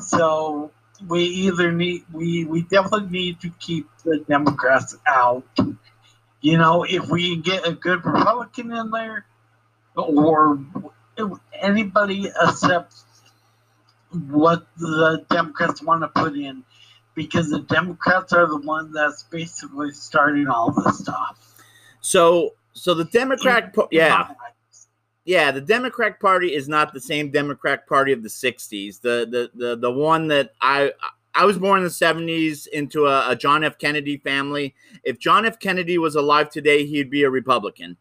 So 0.00 0.70
we 1.06 1.24
either 1.24 1.72
need 1.72 2.04
we 2.12 2.44
we 2.44 2.62
definitely 2.62 3.10
need 3.10 3.40
to 3.40 3.50
keep 3.50 3.88
the 4.04 4.24
Democrats 4.28 4.96
out. 5.06 5.46
You 6.40 6.58
know, 6.58 6.84
if 6.84 7.08
we 7.08 7.36
get 7.36 7.66
a 7.66 7.72
good 7.72 8.04
Republican 8.04 8.72
in 8.72 8.90
there, 8.90 9.26
or 9.96 10.58
anybody 11.60 12.30
except 12.40 12.94
what 14.10 14.66
the 14.76 15.24
Democrats 15.28 15.82
want 15.82 16.02
to 16.02 16.08
put 16.08 16.34
in, 16.34 16.64
because 17.16 17.50
the 17.50 17.62
Democrats 17.62 18.32
are 18.32 18.46
the 18.46 18.58
one 18.58 18.92
that's 18.92 19.24
basically 19.24 19.90
starting 19.90 20.46
all 20.46 20.70
this 20.70 21.00
stuff. 21.00 21.56
So, 22.00 22.54
so 22.74 22.94
the 22.94 23.06
Democrat, 23.06 23.74
in, 23.76 23.86
yeah. 23.90 24.28
Yeah, 25.24 25.50
the 25.50 25.60
Democrat 25.60 26.20
Party 26.20 26.54
is 26.54 26.68
not 26.68 26.94
the 26.94 27.00
same 27.00 27.32
Democrat 27.32 27.88
Party 27.88 28.12
of 28.12 28.22
the 28.22 28.28
'60s. 28.28 29.00
The 29.00 29.26
the 29.28 29.50
the 29.66 29.76
the 29.76 29.90
one 29.90 30.28
that 30.28 30.52
I 30.60 30.92
I 31.34 31.44
was 31.46 31.58
born 31.58 31.78
in 31.78 31.84
the 31.84 31.90
'70s 31.90 32.68
into 32.68 33.06
a, 33.06 33.30
a 33.30 33.34
John 33.34 33.64
F. 33.64 33.76
Kennedy 33.76 34.18
family. 34.18 34.76
If 35.02 35.18
John 35.18 35.44
F. 35.44 35.58
Kennedy 35.58 35.98
was 35.98 36.14
alive 36.14 36.50
today, 36.50 36.86
he'd 36.86 37.10
be 37.10 37.24
a 37.24 37.30
Republican. 37.30 37.96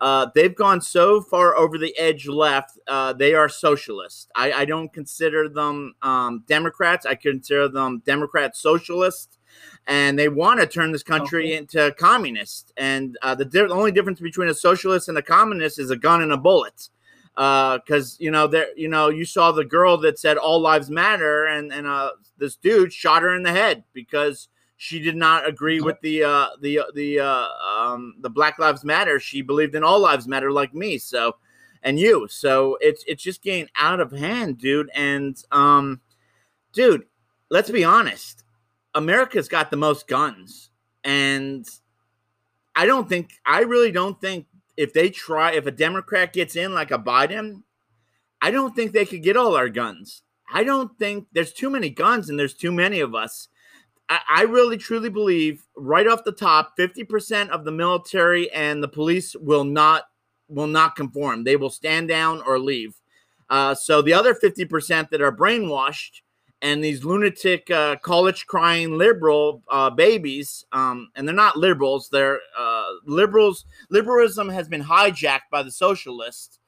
Uh, 0.00 0.26
they've 0.34 0.54
gone 0.54 0.80
so 0.80 1.20
far 1.20 1.56
over 1.56 1.76
the 1.76 1.96
edge 1.98 2.26
left. 2.26 2.78
Uh, 2.88 3.12
they 3.12 3.34
are 3.34 3.48
socialist. 3.48 4.30
I, 4.34 4.52
I 4.52 4.64
don't 4.64 4.90
consider 4.92 5.48
them 5.48 5.94
um, 6.00 6.44
Democrats. 6.46 7.04
I 7.04 7.14
consider 7.14 7.68
them 7.68 8.02
Democrat 8.06 8.56
socialists 8.56 9.38
and 9.86 10.18
they 10.18 10.28
want 10.28 10.60
to 10.60 10.66
turn 10.66 10.92
this 10.92 11.02
country 11.02 11.46
okay. 11.46 11.56
into 11.56 11.94
communist. 11.98 12.72
And 12.76 13.18
uh, 13.22 13.34
the, 13.34 13.44
di- 13.44 13.66
the, 13.66 13.74
only 13.74 13.92
difference 13.92 14.20
between 14.20 14.48
a 14.48 14.54
socialist 14.54 15.08
and 15.08 15.18
a 15.18 15.22
communist 15.22 15.78
is 15.78 15.90
a 15.90 15.96
gun 15.96 16.22
and 16.22 16.32
a 16.32 16.36
bullet. 16.36 16.88
Because 17.34 18.14
uh, 18.14 18.16
you 18.18 18.30
know, 18.30 18.46
there, 18.46 18.68
you 18.76 18.88
know, 18.88 19.08
you 19.08 19.24
saw 19.24 19.52
the 19.52 19.64
girl 19.64 19.96
that 19.98 20.18
said 20.18 20.36
all 20.36 20.60
lives 20.60 20.90
matter, 20.90 21.46
and 21.46 21.72
and 21.72 21.86
uh, 21.86 22.10
this 22.36 22.56
dude 22.56 22.92
shot 22.92 23.22
her 23.22 23.34
in 23.34 23.44
the 23.44 23.52
head 23.52 23.84
because 23.94 24.48
she 24.82 24.98
did 24.98 25.16
not 25.16 25.46
agree 25.46 25.80
with 25.80 26.00
the 26.00 26.24
uh, 26.24 26.46
the 26.60 26.80
the 26.94 27.20
uh, 27.20 27.48
um, 27.64 28.14
the 28.20 28.30
Black 28.30 28.58
Lives 28.58 28.84
Matter. 28.84 29.20
She 29.20 29.42
believed 29.42 29.74
in 29.74 29.84
all 29.84 30.00
lives 30.00 30.26
matter, 30.26 30.50
like 30.50 30.72
me. 30.72 30.96
So, 30.96 31.36
and 31.82 31.98
you. 31.98 32.26
So 32.30 32.78
it's 32.80 33.04
it's 33.06 33.22
just 33.22 33.42
getting 33.42 33.68
out 33.76 34.00
of 34.00 34.12
hand, 34.12 34.58
dude. 34.58 34.90
And 34.94 35.36
um, 35.52 36.00
dude, 36.72 37.04
let's 37.50 37.70
be 37.70 37.84
honest 37.84 38.44
America's 38.94 39.48
got 39.48 39.70
the 39.70 39.76
most 39.76 40.08
guns. 40.08 40.70
And 41.04 41.66
I 42.74 42.86
don't 42.86 43.08
think, 43.08 43.32
I 43.46 43.60
really 43.60 43.92
don't 43.92 44.20
think 44.20 44.46
if 44.76 44.92
they 44.92 45.10
try, 45.10 45.52
if 45.52 45.66
a 45.66 45.70
Democrat 45.70 46.32
gets 46.32 46.56
in 46.56 46.74
like 46.74 46.90
a 46.90 46.98
Biden, 46.98 47.62
I 48.42 48.50
don't 48.50 48.74
think 48.74 48.92
they 48.92 49.06
could 49.06 49.22
get 49.22 49.36
all 49.36 49.56
our 49.56 49.68
guns. 49.68 50.22
I 50.52 50.64
don't 50.64 50.96
think 50.98 51.28
there's 51.32 51.52
too 51.52 51.70
many 51.70 51.90
guns 51.90 52.28
and 52.28 52.38
there's 52.38 52.54
too 52.54 52.72
many 52.72 53.00
of 53.00 53.14
us. 53.14 53.48
I, 54.10 54.20
I 54.28 54.42
really 54.42 54.76
truly 54.76 55.08
believe 55.08 55.64
right 55.76 56.06
off 56.06 56.24
the 56.24 56.32
top, 56.32 56.76
50% 56.78 57.48
of 57.48 57.64
the 57.64 57.72
military 57.72 58.50
and 58.50 58.82
the 58.82 58.88
police 58.88 59.34
will 59.36 59.64
not 59.64 60.04
will 60.48 60.66
not 60.66 60.96
conform. 60.96 61.44
They 61.44 61.54
will 61.54 61.70
stand 61.70 62.08
down 62.08 62.42
or 62.44 62.58
leave. 62.58 62.96
Uh, 63.48 63.72
so 63.72 64.02
the 64.02 64.12
other 64.12 64.34
50% 64.34 65.08
that 65.10 65.20
are 65.20 65.30
brainwashed 65.30 66.22
and 66.60 66.82
these 66.82 67.04
lunatic 67.04 67.70
uh, 67.70 67.96
college 67.96 68.46
crying 68.46 68.98
liberal 68.98 69.62
uh, 69.70 69.90
babies 69.90 70.64
um, 70.72 71.08
and 71.14 71.26
they're 71.26 71.34
not 71.34 71.56
liberals 71.56 72.08
they're 72.10 72.38
uh, 72.58 72.84
liberals 73.06 73.64
liberalism 73.88 74.48
has 74.48 74.68
been 74.68 74.82
hijacked 74.82 75.48
by 75.50 75.62
the 75.62 75.70
socialists 75.70 76.58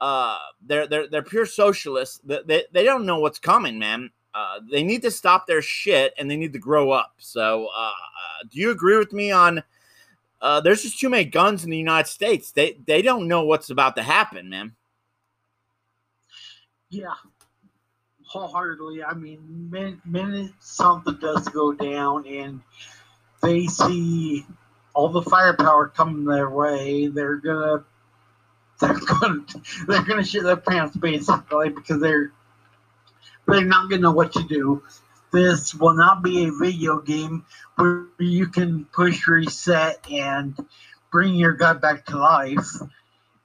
uh, 0.00 0.38
they're, 0.66 0.86
they're, 0.86 1.08
they're 1.08 1.22
pure 1.22 1.46
socialists 1.46 2.20
they, 2.24 2.40
they, 2.46 2.64
they 2.72 2.84
don't 2.84 3.06
know 3.06 3.18
what's 3.18 3.38
coming 3.38 3.78
man 3.78 4.10
uh, 4.34 4.60
they 4.70 4.82
need 4.82 5.02
to 5.02 5.10
stop 5.10 5.46
their 5.46 5.62
shit 5.62 6.14
and 6.18 6.30
they 6.30 6.36
need 6.36 6.52
to 6.52 6.58
grow 6.58 6.90
up. 6.90 7.14
So 7.18 7.68
uh, 7.74 7.92
do 8.50 8.58
you 8.58 8.70
agree 8.70 8.96
with 8.96 9.12
me 9.12 9.30
on 9.30 9.62
there's 10.62 10.82
just 10.82 10.98
too 10.98 11.08
many 11.08 11.24
guns 11.24 11.64
in 11.64 11.70
the 11.70 11.76
united 11.76 12.08
states. 12.08 12.52
They, 12.52 12.78
they 12.86 13.02
don't 13.02 13.28
know 13.28 13.44
what's 13.44 13.70
about 13.70 13.96
to 13.96 14.02
happen 14.02 14.48
man. 14.48 14.74
Yeah. 16.90 17.14
Wholeheartedly. 18.26 19.02
I 19.02 19.14
mean, 19.14 19.68
minute, 19.70 19.98
minute 20.04 20.52
something 20.60 21.16
does 21.20 21.48
go 21.48 21.72
down 21.72 22.26
and 22.26 22.60
they 23.42 23.66
see 23.66 24.44
all 24.94 25.08
the 25.08 25.22
firepower 25.22 25.88
coming 25.88 26.24
their 26.24 26.50
way, 26.50 27.06
they're 27.06 27.36
gonna 27.36 27.84
they're 28.80 28.98
gonna 28.98 29.44
they're 29.86 30.02
gonna 30.02 30.24
shit 30.24 30.42
their 30.42 30.56
pants 30.56 30.96
basically 30.96 31.68
because 31.68 32.00
they're 32.00 32.32
they're 33.46 33.64
not 33.64 33.90
gonna 33.90 34.02
know 34.02 34.12
what 34.12 34.32
to 34.32 34.42
do. 34.42 34.82
This 35.32 35.74
will 35.74 35.94
not 35.94 36.22
be 36.22 36.44
a 36.46 36.52
video 36.52 37.00
game 37.00 37.44
where 37.76 38.06
you 38.18 38.48
can 38.48 38.84
push 38.86 39.26
reset 39.28 40.04
and 40.10 40.56
bring 41.12 41.34
your 41.34 41.52
guy 41.52 41.74
back 41.74 42.06
to 42.06 42.18
life. 42.18 42.66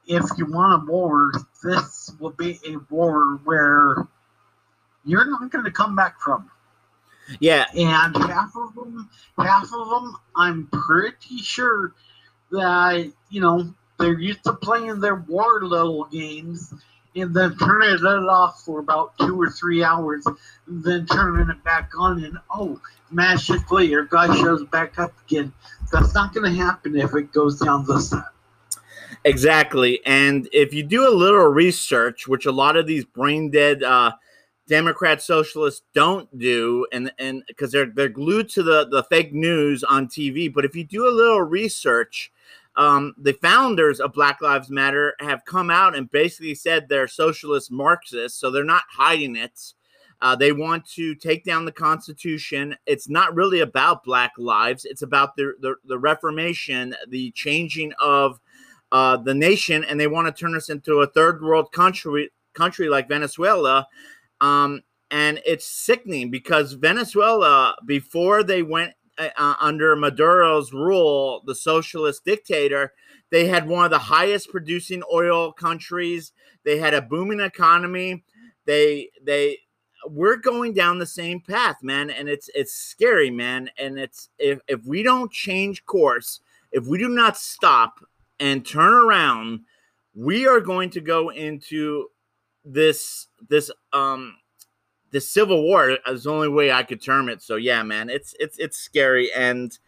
If 0.07 0.23
you 0.37 0.45
want 0.45 0.83
a 0.83 0.91
war, 0.91 1.31
this 1.63 2.11
will 2.19 2.31
be 2.31 2.59
a 2.67 2.77
war 2.89 3.39
where 3.43 4.07
you're 5.03 5.29
not 5.29 5.51
going 5.51 5.65
to 5.65 5.71
come 5.71 5.95
back 5.95 6.19
from. 6.19 6.49
Yeah, 7.39 7.65
And 7.75 8.15
half 8.15 8.55
of 8.55 8.75
them, 8.75 9.09
half 9.37 9.71
of 9.73 9.89
them, 9.89 10.15
I'm 10.35 10.67
pretty 10.67 11.37
sure 11.37 11.93
that 12.51 13.11
you 13.29 13.41
know 13.41 13.73
they're 13.97 14.19
used 14.19 14.43
to 14.43 14.53
playing 14.53 14.99
their 14.99 15.15
war 15.15 15.61
little 15.63 16.05
games 16.05 16.71
and 17.15 17.33
then 17.33 17.55
turning 17.57 17.91
it 17.91 18.03
off 18.03 18.61
for 18.61 18.79
about 18.79 19.17
two 19.17 19.39
or 19.39 19.49
three 19.49 19.83
hours, 19.83 20.25
and 20.67 20.83
then 20.83 21.05
turning 21.05 21.49
it 21.49 21.63
back 21.63 21.91
on, 21.97 22.23
and 22.23 22.37
oh, 22.51 22.79
magically 23.11 23.87
your 23.87 24.05
guy 24.05 24.33
shows 24.35 24.63
back 24.65 24.99
up 24.99 25.13
again. 25.25 25.53
That's 25.91 26.13
not 26.13 26.33
going 26.33 26.51
to 26.51 26.57
happen 26.57 26.97
if 26.97 27.13
it 27.15 27.31
goes 27.31 27.59
down 27.59 27.85
this 27.87 28.09
time. 28.09 28.23
Exactly. 29.23 30.01
And 30.05 30.47
if 30.51 30.73
you 30.73 30.83
do 30.83 31.07
a 31.07 31.09
little 31.09 31.45
research, 31.45 32.27
which 32.27 32.45
a 32.45 32.51
lot 32.51 32.75
of 32.75 32.85
these 32.85 33.05
brain 33.05 33.49
dead 33.49 33.81
uh, 33.81 34.11
Democrat 34.67 35.21
socialists 35.21 35.83
don't 35.93 36.37
do, 36.37 36.85
and 36.91 37.11
and 37.17 37.43
because 37.47 37.71
they're 37.71 37.87
they're 37.87 38.09
glued 38.09 38.49
to 38.49 38.63
the 38.63 38.87
the 38.87 39.03
fake 39.03 39.33
news 39.33 39.83
on 39.83 40.07
TV, 40.07 40.51
but 40.51 40.65
if 40.65 40.75
you 40.75 40.83
do 40.83 41.07
a 41.07 41.09
little 41.09 41.41
research, 41.41 42.31
um, 42.77 43.13
the 43.17 43.33
founders 43.33 43.99
of 43.99 44.13
Black 44.13 44.41
Lives 44.41 44.69
Matter 44.69 45.15
have 45.19 45.45
come 45.45 45.69
out 45.69 45.95
and 45.95 46.11
basically 46.11 46.55
said 46.55 46.87
they're 46.87 47.07
socialist 47.07 47.71
Marxists, 47.71 48.39
so 48.39 48.51
they're 48.51 48.63
not 48.63 48.83
hiding 48.89 49.35
it. 49.35 49.73
Uh, 50.21 50.35
they 50.35 50.51
want 50.51 50.85
to 50.85 51.13
take 51.15 51.43
down 51.43 51.65
the 51.65 51.71
Constitution. 51.71 52.75
It's 52.85 53.09
not 53.09 53.35
really 53.35 53.59
about 53.59 54.03
Black 54.03 54.31
lives. 54.37 54.85
It's 54.85 55.01
about 55.01 55.35
the 55.35 55.53
the, 55.59 55.75
the 55.85 55.97
Reformation, 55.97 56.95
the 57.07 57.31
changing 57.31 57.93
of 58.01 58.39
uh, 58.91 59.17
the 59.17 59.33
nation, 59.33 59.83
and 59.83 59.99
they 59.99 60.07
want 60.07 60.27
to 60.27 60.33
turn 60.33 60.55
us 60.55 60.69
into 60.69 61.01
a 61.01 61.07
third 61.07 61.41
world 61.41 61.71
country 61.71 62.31
country 62.53 62.89
like 62.89 63.09
Venezuela. 63.09 63.87
Um, 64.41 64.81
and 65.11 65.41
it's 65.45 65.65
sickening 65.65 66.31
because 66.31 66.73
Venezuela, 66.73 67.75
before 67.85 68.43
they 68.43 68.63
went 68.63 68.93
uh, 69.17 69.29
uh, 69.37 69.55
under 69.59 69.95
Maduro's 69.95 70.73
rule, 70.73 71.41
the 71.45 71.55
socialist 71.55 72.25
dictator, 72.25 72.93
they 73.31 73.47
had 73.47 73.67
one 73.67 73.85
of 73.85 73.91
the 73.91 73.97
highest 73.97 74.49
producing 74.49 75.03
oil 75.11 75.51
countries. 75.51 76.31
They 76.63 76.77
had 76.77 76.93
a 76.93 77.01
booming 77.01 77.39
economy. 77.39 78.23
They 78.65 79.09
they 79.23 79.59
we're 80.07 80.37
going 80.37 80.73
down 80.73 80.99
the 80.99 81.05
same 81.05 81.39
path, 81.39 81.77
man, 81.81 82.09
and 82.09 82.29
it's 82.29 82.49
it's 82.53 82.73
scary, 82.73 83.31
man. 83.31 83.69
And 83.77 83.97
it's 83.97 84.29
if 84.37 84.59
if 84.67 84.83
we 84.85 85.03
don't 85.03 85.31
change 85.31 85.85
course, 85.85 86.41
if 86.71 86.85
we 86.85 86.97
do 86.97 87.09
not 87.09 87.37
stop 87.37 87.99
and 88.39 88.65
turn 88.65 88.93
around, 88.93 89.61
we 90.13 90.47
are 90.47 90.59
going 90.59 90.89
to 90.91 91.01
go 91.01 91.29
into 91.29 92.07
this 92.63 93.27
this 93.49 93.69
um 93.93 94.35
the 95.15 95.21
civil 95.21 95.63
war 95.63 95.97
is 96.07 96.25
the 96.25 96.29
only 96.29 96.49
way 96.49 96.73
I 96.73 96.83
could 96.83 97.01
term 97.01 97.29
it. 97.29 97.41
So 97.41 97.55
yeah, 97.55 97.81
man, 97.83 98.09
it's 98.09 98.35
it's 98.37 98.57
it's 98.59 98.75
scary 98.75 99.31
and 99.33 99.79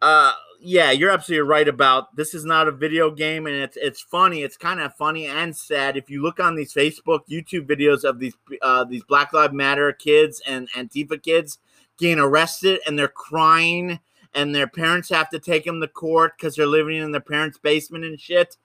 uh 0.00 0.32
yeah, 0.62 0.92
you're 0.92 1.10
absolutely 1.10 1.46
right 1.46 1.68
about 1.68 2.16
this 2.16 2.32
is 2.32 2.46
not 2.46 2.66
a 2.66 2.72
video 2.72 3.10
game 3.10 3.46
and 3.46 3.54
it's 3.54 3.76
it's 3.76 4.00
funny. 4.00 4.42
It's 4.42 4.56
kind 4.56 4.80
of 4.80 4.94
funny 4.94 5.26
and 5.26 5.54
sad 5.54 5.98
if 5.98 6.08
you 6.08 6.22
look 6.22 6.40
on 6.40 6.56
these 6.56 6.72
Facebook, 6.72 7.28
YouTube 7.30 7.66
videos 7.66 8.02
of 8.02 8.18
these 8.18 8.32
uh 8.62 8.84
these 8.84 9.04
Black 9.04 9.34
Lives 9.34 9.52
Matter 9.52 9.92
kids 9.92 10.40
and 10.46 10.72
Antifa 10.72 11.22
kids 11.22 11.58
getting 11.98 12.18
arrested 12.18 12.80
and 12.86 12.98
they're 12.98 13.08
crying 13.08 14.00
and 14.32 14.54
their 14.54 14.66
parents 14.66 15.10
have 15.10 15.28
to 15.28 15.38
take 15.38 15.66
them 15.66 15.82
to 15.82 15.88
court 15.88 16.38
cuz 16.38 16.56
they're 16.56 16.64
living 16.64 16.96
in 16.96 17.12
their 17.12 17.20
parents' 17.20 17.58
basement 17.58 18.06
and 18.06 18.18
shit. 18.18 18.56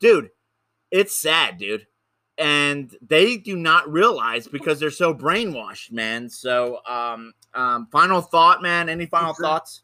Dude, 0.00 0.30
it's 0.90 1.14
sad, 1.14 1.58
dude 1.58 1.86
and 2.38 2.94
they 3.06 3.36
do 3.36 3.56
not 3.56 3.90
realize 3.90 4.48
because 4.48 4.80
they're 4.80 4.90
so 4.90 5.14
brainwashed, 5.14 5.92
man. 5.92 6.28
So, 6.28 6.80
um, 6.88 7.32
um, 7.54 7.86
final 7.92 8.20
thought, 8.20 8.62
man. 8.62 8.88
Any 8.88 9.06
final 9.06 9.34
thoughts? 9.34 9.82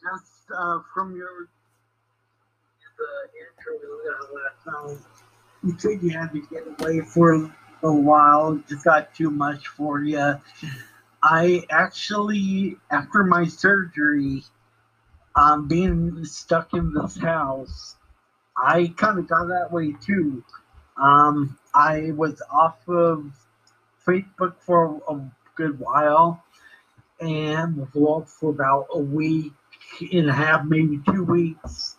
Just 0.00 0.50
uh, 0.56 0.80
from 0.94 1.16
your 1.16 1.48
the 2.98 3.04
intro 3.38 3.88
last 4.34 4.64
time, 4.64 5.04
you 5.64 5.78
said 5.78 6.02
you 6.02 6.10
had 6.10 6.32
to 6.32 6.40
get 6.50 6.64
away 6.80 7.00
for 7.00 7.52
a 7.82 7.92
while. 7.92 8.54
It 8.54 8.66
just 8.68 8.84
got 8.84 9.14
too 9.14 9.30
much 9.30 9.68
for 9.68 10.02
you. 10.02 10.34
I 11.22 11.62
actually, 11.70 12.76
after 12.90 13.24
my 13.24 13.44
surgery, 13.46 14.44
um, 15.36 15.68
being 15.68 16.24
stuck 16.24 16.74
in 16.74 16.92
this 16.92 17.16
house, 17.16 17.96
I 18.60 18.92
kind 18.96 19.18
of 19.18 19.28
got 19.28 19.46
that 19.46 19.68
way 19.70 19.94
too. 20.04 20.44
Um, 20.96 21.58
I 21.74 22.10
was 22.16 22.42
off 22.50 22.76
of 22.88 23.32
Facebook 24.06 24.54
for 24.60 25.00
a 25.08 25.20
good 25.54 25.78
while 25.78 26.42
and 27.20 27.86
off 27.94 28.30
for 28.30 28.50
about 28.50 28.86
a 28.92 28.98
week 28.98 29.52
and 30.12 30.28
a 30.28 30.32
half, 30.32 30.64
maybe 30.64 31.00
two 31.10 31.24
weeks. 31.24 31.96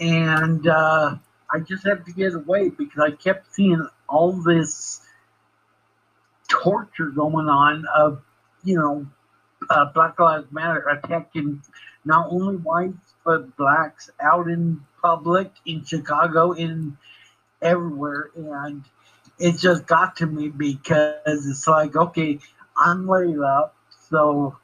And 0.00 0.66
uh, 0.66 1.16
I 1.52 1.58
just 1.60 1.86
had 1.86 2.04
to 2.06 2.12
get 2.12 2.34
away 2.34 2.70
because 2.70 3.00
I 3.00 3.10
kept 3.10 3.54
seeing 3.54 3.86
all 4.08 4.32
this 4.32 5.00
torture 6.48 7.06
going 7.06 7.48
on 7.48 7.84
of, 7.94 8.22
you 8.64 8.76
know, 8.76 9.06
uh, 9.70 9.86
Black 9.92 10.18
Lives 10.18 10.50
Matter 10.52 10.86
attacking 10.88 11.62
not 12.04 12.28
only 12.30 12.56
whites 12.56 13.14
but 13.24 13.56
blacks 13.56 14.10
out 14.20 14.48
in 14.48 14.80
public 15.06 15.52
in 15.64 15.84
Chicago, 15.84 16.50
in 16.50 16.96
everywhere, 17.62 18.30
and 18.34 18.82
it 19.38 19.56
just 19.56 19.86
got 19.86 20.16
to 20.16 20.26
me 20.26 20.48
because 20.48 21.46
it's 21.46 21.68
like, 21.68 21.94
okay, 21.94 22.40
I'm 22.76 23.06
laid 23.06 23.38
up, 23.38 23.76
so 24.10 24.56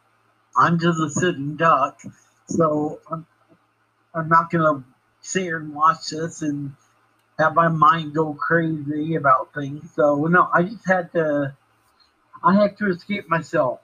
I'm 0.57 0.81
just 0.81 0.99
a 0.99 1.09
sitting 1.09 1.55
duck, 1.55 2.03
so 2.47 3.01
I'm, 3.09 3.25
I'm 4.15 4.29
not 4.29 4.51
gonna 4.51 4.83
sit 5.21 5.43
here 5.43 5.59
and 5.59 5.73
watch 5.73 6.09
this 6.11 6.43
and 6.43 6.75
have 7.39 7.55
my 7.55 7.69
mind 7.69 8.13
go 8.13 8.35
crazy 8.35 9.15
about 9.15 9.55
things. 9.55 9.93
So 9.95 10.27
no, 10.27 10.49
I 10.53 10.65
just 10.65 10.89
had 10.89 11.13
to, 11.13 11.55
I 12.43 12.55
had 12.57 12.77
to 12.79 12.91
escape 12.91 13.29
myself. 13.29 13.79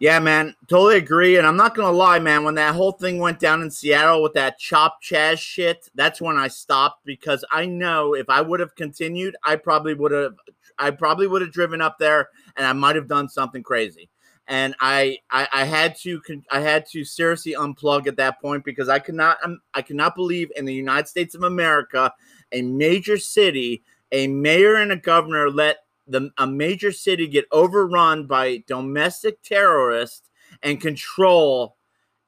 Yeah, 0.00 0.18
man, 0.18 0.54
totally 0.66 0.96
agree. 0.96 1.36
And 1.36 1.46
I'm 1.46 1.58
not 1.58 1.74
gonna 1.74 1.92
lie, 1.94 2.18
man. 2.18 2.42
When 2.42 2.54
that 2.54 2.74
whole 2.74 2.92
thing 2.92 3.18
went 3.18 3.38
down 3.38 3.60
in 3.60 3.70
Seattle 3.70 4.22
with 4.22 4.32
that 4.32 4.58
chop 4.58 5.02
chaz 5.02 5.38
shit, 5.38 5.90
that's 5.94 6.22
when 6.22 6.38
I 6.38 6.48
stopped 6.48 7.04
because 7.04 7.44
I 7.52 7.66
know 7.66 8.14
if 8.14 8.30
I 8.30 8.40
would 8.40 8.60
have 8.60 8.74
continued, 8.76 9.36
I 9.44 9.56
probably 9.56 9.92
would 9.92 10.10
have, 10.12 10.36
I 10.78 10.90
probably 10.90 11.26
would 11.26 11.42
have 11.42 11.52
driven 11.52 11.82
up 11.82 11.98
there 11.98 12.30
and 12.56 12.66
I 12.66 12.72
might 12.72 12.96
have 12.96 13.08
done 13.08 13.28
something 13.28 13.62
crazy. 13.62 14.08
And 14.48 14.74
I, 14.80 15.18
I, 15.30 15.46
I 15.52 15.64
had 15.64 15.96
to, 15.98 16.18
I 16.50 16.60
had 16.60 16.86
to 16.92 17.04
seriously 17.04 17.52
unplug 17.52 18.06
at 18.06 18.16
that 18.16 18.40
point 18.40 18.64
because 18.64 18.88
I 18.88 19.00
could 19.00 19.14
not, 19.14 19.36
um, 19.44 19.60
I 19.74 19.82
could 19.82 19.96
not 19.96 20.16
believe 20.16 20.50
in 20.56 20.64
the 20.64 20.74
United 20.74 21.08
States 21.08 21.34
of 21.34 21.42
America, 21.42 22.10
a 22.52 22.62
major 22.62 23.18
city, 23.18 23.82
a 24.12 24.28
mayor 24.28 24.76
and 24.76 24.92
a 24.92 24.96
governor 24.96 25.50
let 25.50 25.80
the 26.10 26.30
a 26.38 26.46
major 26.46 26.92
city 26.92 27.26
get 27.26 27.46
overrun 27.52 28.26
by 28.26 28.62
domestic 28.66 29.42
terrorists 29.42 30.28
and 30.62 30.80
control 30.80 31.76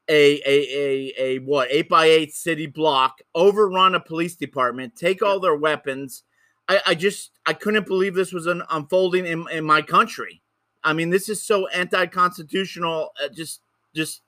a 0.08 0.40
a 0.46 0.76
a, 0.76 1.12
a 1.18 1.38
what 1.40 1.68
eight 1.70 1.88
by 1.88 2.06
eight 2.06 2.34
city 2.34 2.66
block, 2.66 3.20
overrun 3.34 3.94
a 3.94 4.00
police 4.00 4.36
department, 4.36 4.96
take 4.96 5.22
all 5.22 5.40
their 5.40 5.56
weapons. 5.56 6.24
I, 6.68 6.80
I 6.86 6.94
just 6.94 7.32
I 7.46 7.52
couldn't 7.52 7.86
believe 7.86 8.14
this 8.14 8.32
was 8.32 8.46
an, 8.46 8.62
unfolding 8.70 9.26
in, 9.26 9.46
in 9.50 9.64
my 9.64 9.82
country. 9.82 10.42
I 10.84 10.92
mean, 10.92 11.10
this 11.10 11.28
is 11.28 11.42
so 11.42 11.66
anti-constitutional. 11.68 13.10
Uh, 13.22 13.28
just 13.28 13.60
just 13.94 14.22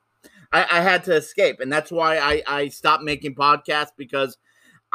I, 0.51 0.65
I 0.71 0.81
had 0.81 1.03
to 1.05 1.15
escape, 1.15 1.59
and 1.59 1.71
that's 1.71 1.91
why 1.91 2.17
I 2.17 2.43
I 2.47 2.67
stopped 2.69 3.03
making 3.03 3.35
podcasts 3.35 3.91
because 3.97 4.37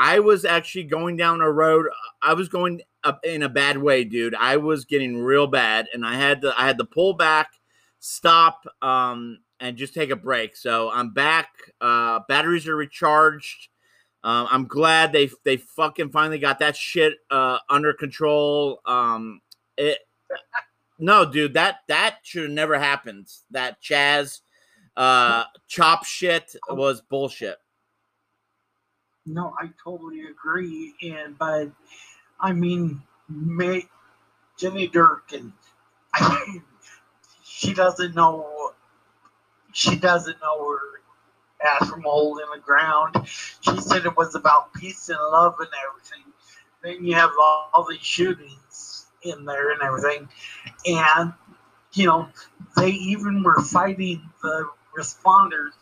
I 0.03 0.19
was 0.21 0.47
actually 0.47 0.85
going 0.85 1.19
down 1.19 1.43
a 1.43 1.53
road. 1.53 1.85
I 2.23 2.33
was 2.33 2.49
going 2.49 2.81
up 3.05 3.21
in 3.23 3.43
a 3.43 3.51
bad 3.51 3.77
way, 3.77 4.03
dude. 4.03 4.35
I 4.35 4.57
was 4.57 4.87
getting 4.87 5.19
real 5.19 5.47
bad, 5.47 5.89
and 5.93 6.07
I 6.07 6.15
had 6.15 6.41
to 6.41 6.59
I 6.59 6.67
had 6.67 6.79
to 6.79 6.87
pull 6.87 7.13
back, 7.13 7.51
stop, 7.99 8.65
um, 8.81 9.41
and 9.61 9.77
just 9.77 9.93
take 9.93 10.09
a 10.09 10.17
break. 10.17 10.57
So 10.57 10.91
I'm 10.91 11.11
back. 11.11 11.49
Uh, 11.83 12.21
batteries 12.29 12.67
are 12.67 12.77
recharged. 12.77 13.69
Um, 14.25 14.49
I'm 14.51 14.67
glad 14.67 15.13
they 15.13 15.29
they 15.45 15.59
fucking 15.59 16.13
finally 16.13 16.39
got 16.39 16.61
that 16.61 16.77
shit 16.77 17.19
uh, 17.31 17.59
under 17.69 17.93
control. 17.93 18.81
Um, 18.87 19.43
it 19.77 19.99
no, 20.99 21.31
dude, 21.31 21.53
that 21.53 21.81
that 21.89 22.21
should 22.23 22.45
have 22.45 22.53
never 22.53 22.79
happened. 22.79 23.29
That 23.51 23.83
Chaz 23.83 24.41
uh 24.97 25.45
chop 25.69 26.07
shit 26.07 26.57
was 26.71 27.03
bullshit. 27.03 27.59
No, 29.31 29.55
I 29.61 29.71
totally 29.85 30.23
agree. 30.27 30.95
And 31.03 31.39
but 31.39 31.71
I 32.41 32.53
mean, 32.53 33.03
May, 33.29 33.87
Jenny 34.59 34.89
Durkan, 34.89 35.53
I 36.15 36.45
mean, 36.49 36.63
she 37.45 37.75
doesn't 37.75 38.15
know. 38.15 38.73
She 39.73 39.97
doesn't 39.97 40.41
know 40.41 40.71
her 40.71 41.01
ass 41.67 41.91
from 41.91 42.01
a 42.07 42.11
hole 42.11 42.39
in 42.39 42.47
the 42.55 42.61
ground. 42.61 43.17
She 43.27 43.81
said 43.81 44.07
it 44.07 44.17
was 44.17 44.35
about 44.35 44.75
peace 44.75 45.09
and 45.09 45.19
love 45.33 45.57
and 45.61 45.69
everything. 45.89 46.33
Then 46.83 47.05
you 47.07 47.15
have 47.15 47.31
all, 47.41 47.71
all 47.75 47.87
these 47.89 48.01
shootings 48.01 49.07
in 49.23 49.45
there 49.47 49.73
and 49.73 49.83
everything, 49.83 50.29
and 50.87 51.35
you 51.95 52.07
know 52.07 52.29
they 52.77 52.91
even 52.91 53.43
were 53.43 53.63
fighting 53.63 54.23
the 54.43 54.69
responders 54.99 55.73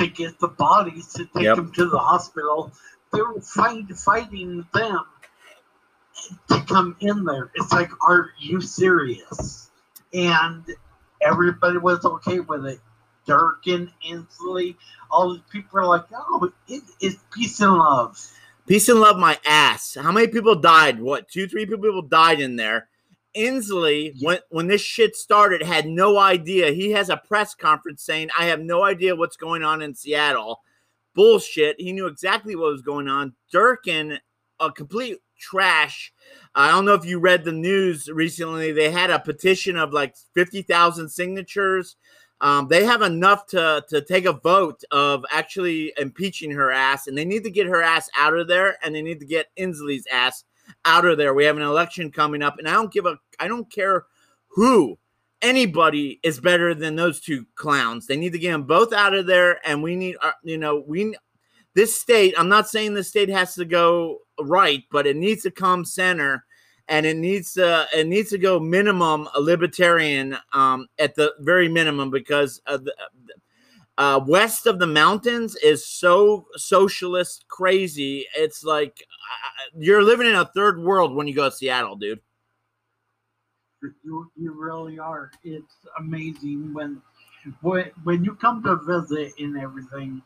to 0.00 0.06
get 0.06 0.38
the 0.40 0.48
bodies 0.48 1.12
to 1.12 1.26
take 1.26 1.44
Yep. 1.44 1.56
them 1.56 1.72
to 1.72 1.86
the 1.86 1.98
hospital. 1.98 2.72
They 3.12 3.20
were 3.20 3.40
fight, 3.40 3.86
fighting 3.96 4.66
them 4.72 5.04
to 6.48 6.60
come 6.66 6.96
in 7.00 7.24
there. 7.24 7.50
It's 7.54 7.72
like, 7.72 7.90
are 8.02 8.30
you 8.38 8.60
serious? 8.60 9.70
And 10.14 10.64
everybody 11.20 11.78
was 11.78 12.04
okay 12.04 12.40
with 12.40 12.66
it. 12.66 12.80
Durkan, 13.26 13.92
Inslee, 14.08 14.76
all 15.10 15.34
these 15.34 15.42
people 15.52 15.80
are 15.80 15.86
like, 15.86 16.04
oh, 16.14 16.50
it, 16.66 16.82
it's 17.00 17.18
peace 17.32 17.60
and 17.60 17.74
love. 17.74 18.18
Peace 18.66 18.88
and 18.88 19.00
love 19.00 19.18
my 19.18 19.38
ass. 19.44 19.96
How 20.00 20.12
many 20.12 20.28
people 20.28 20.54
died? 20.54 21.00
What, 21.00 21.28
two, 21.28 21.46
three 21.46 21.66
people 21.66 22.02
died 22.02 22.40
in 22.40 22.56
there? 22.56 22.88
Inslee, 23.36 24.14
when 24.20 24.38
when 24.50 24.66
this 24.66 24.80
shit 24.80 25.16
started, 25.16 25.62
had 25.62 25.86
no 25.86 26.18
idea. 26.18 26.72
He 26.72 26.90
has 26.92 27.08
a 27.08 27.16
press 27.16 27.54
conference 27.54 28.02
saying, 28.02 28.30
I 28.38 28.46
have 28.46 28.60
no 28.60 28.84
idea 28.84 29.16
what's 29.16 29.36
going 29.36 29.62
on 29.62 29.82
in 29.82 29.94
Seattle. 29.94 30.60
Bullshit. 31.14 31.80
He 31.80 31.92
knew 31.92 32.06
exactly 32.06 32.56
what 32.56 32.72
was 32.72 32.82
going 32.82 33.08
on. 33.08 33.34
Durkan, 33.52 34.18
a 34.58 34.72
complete 34.72 35.18
trash. 35.38 36.12
I 36.54 36.70
don't 36.70 36.84
know 36.84 36.94
if 36.94 37.04
you 37.04 37.18
read 37.18 37.44
the 37.44 37.52
news 37.52 38.08
recently. 38.08 38.72
They 38.72 38.90
had 38.90 39.10
a 39.10 39.18
petition 39.18 39.76
of 39.76 39.92
like 39.92 40.14
50,000 40.34 41.08
signatures. 41.08 41.96
Um, 42.42 42.68
they 42.68 42.84
have 42.84 43.02
enough 43.02 43.46
to 43.48 43.84
to 43.88 44.00
take 44.00 44.24
a 44.24 44.32
vote 44.32 44.82
of 44.90 45.24
actually 45.30 45.92
impeaching 45.98 46.50
her 46.52 46.72
ass, 46.72 47.06
and 47.06 47.16
they 47.16 47.24
need 47.24 47.44
to 47.44 47.50
get 47.50 47.66
her 47.66 47.82
ass 47.82 48.08
out 48.16 48.34
of 48.34 48.48
there, 48.48 48.78
and 48.82 48.94
they 48.94 49.02
need 49.02 49.20
to 49.20 49.26
get 49.26 49.54
Inslee's 49.58 50.06
ass 50.10 50.44
out 50.84 51.04
of 51.04 51.18
there. 51.18 51.34
We 51.34 51.44
have 51.44 51.56
an 51.56 51.62
election 51.62 52.10
coming 52.10 52.42
up, 52.42 52.58
and 52.58 52.68
I 52.68 52.72
don't 52.72 52.92
give 52.92 53.06
a 53.06 53.18
I 53.38 53.48
don't 53.48 53.70
care 53.70 54.06
who 54.48 54.98
anybody 55.42 56.20
is 56.22 56.40
better 56.40 56.74
than 56.74 56.96
those 56.96 57.20
two 57.20 57.46
clowns. 57.54 58.06
They 58.06 58.16
need 58.16 58.32
to 58.32 58.38
get 58.38 58.52
them 58.52 58.64
both 58.64 58.92
out 58.92 59.14
of 59.14 59.26
there, 59.26 59.66
and 59.66 59.82
we 59.82 59.96
need 59.96 60.16
uh, 60.22 60.32
you 60.42 60.58
know 60.58 60.84
we 60.86 61.16
this 61.74 61.98
state. 61.98 62.34
I'm 62.36 62.48
not 62.48 62.68
saying 62.68 62.94
the 62.94 63.04
state 63.04 63.28
has 63.28 63.54
to 63.54 63.64
go 63.64 64.18
right, 64.40 64.84
but 64.90 65.06
it 65.06 65.16
needs 65.16 65.42
to 65.42 65.50
come 65.50 65.84
center 65.84 66.44
and 66.90 67.06
it 67.06 67.16
needs 67.16 67.54
to 67.54 67.86
it 67.94 68.06
needs 68.06 68.30
to 68.30 68.38
go 68.38 68.58
minimum 68.58 69.28
libertarian 69.38 70.36
um, 70.52 70.88
at 70.98 71.14
the 71.14 71.32
very 71.38 71.68
minimum 71.68 72.10
because 72.10 72.60
the, 72.66 72.92
uh, 74.00 74.18
west 74.18 74.66
of 74.66 74.78
the 74.78 74.86
mountains 74.86 75.56
is 75.56 75.86
so 75.86 76.46
socialist 76.56 77.44
crazy. 77.48 78.24
It's 78.34 78.64
like 78.64 78.96
uh, 78.96 79.76
you're 79.76 80.02
living 80.02 80.26
in 80.26 80.36
a 80.36 80.46
third 80.46 80.82
world 80.82 81.14
when 81.14 81.28
you 81.28 81.34
go 81.34 81.50
to 81.50 81.54
Seattle, 81.54 81.96
dude. 81.96 82.18
You, 84.02 84.30
you 84.36 84.52
really 84.58 84.98
are. 84.98 85.30
It's 85.44 85.74
amazing 85.98 86.72
when, 86.72 87.02
when 87.60 87.90
when 88.04 88.24
you 88.24 88.36
come 88.36 88.62
to 88.62 88.76
visit 88.76 89.34
and 89.38 89.58
everything, 89.58 90.22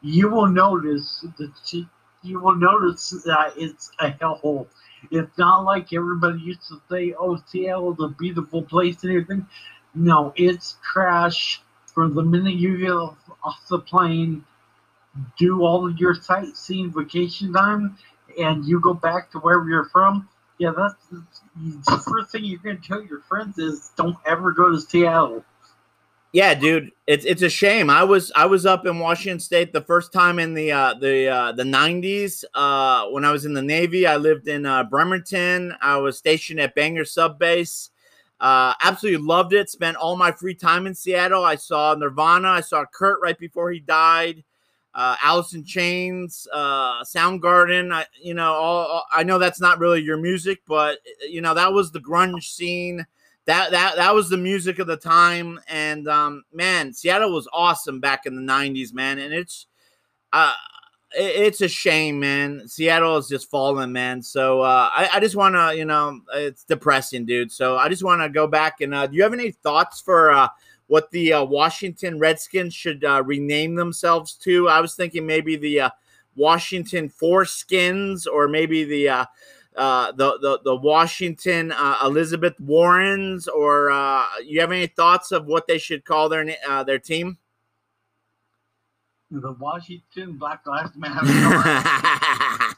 you 0.00 0.28
will 0.28 0.48
notice 0.48 1.26
that 1.38 1.86
you, 2.22 2.38
will 2.38 2.54
notice 2.54 3.10
that 3.24 3.54
it's 3.56 3.90
a 3.98 4.12
hellhole. 4.12 4.68
It's 5.10 5.36
not 5.36 5.64
like 5.64 5.92
everybody 5.92 6.38
used 6.38 6.68
to 6.68 6.80
say, 6.88 7.14
"Oh, 7.18 7.36
Seattle's 7.48 7.98
a 8.00 8.14
beautiful 8.16 8.62
place 8.62 9.02
and 9.02 9.10
everything." 9.10 9.46
No, 9.92 10.32
it's 10.36 10.76
trash 10.84 11.60
from 11.94 12.14
the 12.14 12.22
minute 12.22 12.54
you 12.54 12.78
get 12.78 12.90
off, 12.90 13.18
off 13.44 13.60
the 13.68 13.78
plane, 13.78 14.44
do 15.38 15.62
all 15.62 15.86
of 15.86 15.98
your 15.98 16.14
sightseeing 16.14 16.92
vacation 16.92 17.52
time, 17.52 17.96
and 18.38 18.64
you 18.64 18.80
go 18.80 18.94
back 18.94 19.30
to 19.32 19.38
wherever 19.38 19.68
you're 19.68 19.86
from. 19.86 20.28
Yeah, 20.58 20.72
that's 20.76 20.94
the 21.08 22.04
first 22.08 22.32
thing 22.32 22.44
you're 22.44 22.60
going 22.60 22.80
to 22.80 22.86
tell 22.86 23.02
your 23.02 23.20
friends 23.20 23.58
is 23.58 23.90
don't 23.96 24.16
ever 24.26 24.52
go 24.52 24.70
to 24.70 24.80
Seattle. 24.80 25.44
Yeah, 26.32 26.54
dude, 26.54 26.92
it's 27.06 27.26
it's 27.26 27.42
a 27.42 27.50
shame. 27.50 27.90
I 27.90 28.04
was 28.04 28.32
I 28.34 28.46
was 28.46 28.64
up 28.64 28.86
in 28.86 28.98
Washington 28.98 29.38
State 29.38 29.74
the 29.74 29.82
first 29.82 30.14
time 30.14 30.38
in 30.38 30.54
the 30.54 30.72
uh, 30.72 30.94
the 30.94 31.28
uh, 31.28 31.52
the 31.52 31.62
'90s 31.62 32.42
uh, 32.54 33.08
when 33.08 33.26
I 33.26 33.32
was 33.32 33.44
in 33.44 33.52
the 33.52 33.60
Navy. 33.60 34.06
I 34.06 34.16
lived 34.16 34.48
in 34.48 34.64
uh, 34.64 34.84
Bremerton. 34.84 35.74
I 35.82 35.98
was 35.98 36.16
stationed 36.16 36.58
at 36.58 36.74
Bangor 36.74 37.04
Sub 37.04 37.38
Base. 37.38 37.90
Uh, 38.42 38.74
absolutely 38.82 39.24
loved 39.24 39.54
it. 39.54 39.70
Spent 39.70 39.96
all 39.96 40.16
my 40.16 40.32
free 40.32 40.54
time 40.54 40.86
in 40.88 40.94
Seattle. 40.96 41.44
I 41.44 41.54
saw 41.54 41.94
Nirvana. 41.94 42.48
I 42.48 42.60
saw 42.60 42.84
Kurt 42.92 43.20
right 43.22 43.38
before 43.38 43.70
he 43.70 43.78
died. 43.80 44.42
Uh, 44.94 45.16
Alice 45.22 45.54
in 45.54 45.64
Chains, 45.64 46.46
uh, 46.52 47.02
Soundgarden. 47.04 47.94
I, 47.94 48.04
you 48.20 48.34
know, 48.34 48.52
all, 48.52 48.86
all- 48.86 49.06
I 49.12 49.22
know 49.22 49.38
that's 49.38 49.60
not 49.60 49.78
really 49.78 50.02
your 50.02 50.18
music, 50.18 50.60
but 50.66 50.98
you 51.26 51.40
know 51.40 51.54
that 51.54 51.72
was 51.72 51.92
the 51.92 52.00
grunge 52.00 52.42
scene 52.44 53.06
that 53.46 53.70
that 53.70 53.96
that 53.96 54.14
was 54.14 54.28
the 54.28 54.36
music 54.36 54.78
of 54.78 54.86
the 54.86 54.96
time 54.96 55.58
and 55.68 56.06
um 56.08 56.44
man 56.52 56.92
seattle 56.92 57.32
was 57.32 57.48
awesome 57.52 57.98
back 58.00 58.24
in 58.26 58.36
the 58.36 58.52
90s 58.52 58.92
man 58.94 59.18
and 59.18 59.34
it's 59.34 59.66
uh 60.32 60.52
it's 61.14 61.60
a 61.60 61.68
shame 61.68 62.20
man. 62.20 62.66
Seattle 62.66 63.16
is 63.16 63.28
just 63.28 63.50
falling 63.50 63.92
man. 63.92 64.22
So 64.22 64.60
uh 64.60 64.88
i, 64.92 65.08
I 65.14 65.20
just 65.20 65.36
want 65.36 65.54
to 65.54 65.76
you 65.76 65.84
know 65.84 66.20
it's 66.34 66.64
depressing 66.64 67.24
dude. 67.24 67.52
So 67.52 67.76
i 67.76 67.88
just 67.88 68.04
want 68.04 68.22
to 68.22 68.28
go 68.28 68.46
back 68.46 68.80
and 68.80 68.94
uh 68.94 69.06
do 69.06 69.16
you 69.16 69.22
have 69.22 69.32
any 69.32 69.50
thoughts 69.50 70.00
for 70.00 70.30
uh 70.30 70.48
what 70.88 71.10
the 71.10 71.32
uh, 71.32 71.44
washington 71.44 72.18
redskins 72.18 72.74
should 72.74 73.04
uh, 73.04 73.22
rename 73.24 73.74
themselves 73.74 74.34
to? 74.34 74.68
I 74.68 74.80
was 74.80 74.94
thinking 74.94 75.26
maybe 75.26 75.56
the 75.56 75.80
uh 75.80 75.90
washington 76.34 77.08
foreskins 77.08 78.26
or 78.26 78.48
maybe 78.48 78.84
the 78.84 79.28
the, 79.74 80.38
the 80.40 80.60
the 80.64 80.76
Washington 80.76 81.72
Elizabeth 82.04 82.58
Warrens, 82.60 83.48
or 83.48 83.90
you 84.44 84.60
have 84.60 84.72
any 84.72 84.86
thoughts 84.86 85.32
of 85.32 85.46
what 85.46 85.66
they 85.66 85.78
should 85.78 86.04
call 86.04 86.28
their 86.28 86.44
their 86.84 86.98
team? 86.98 87.38
The 89.34 89.52
Washington 89.52 90.36
Black 90.36 90.66
Lives 90.66 90.90
Matter. 90.94 91.24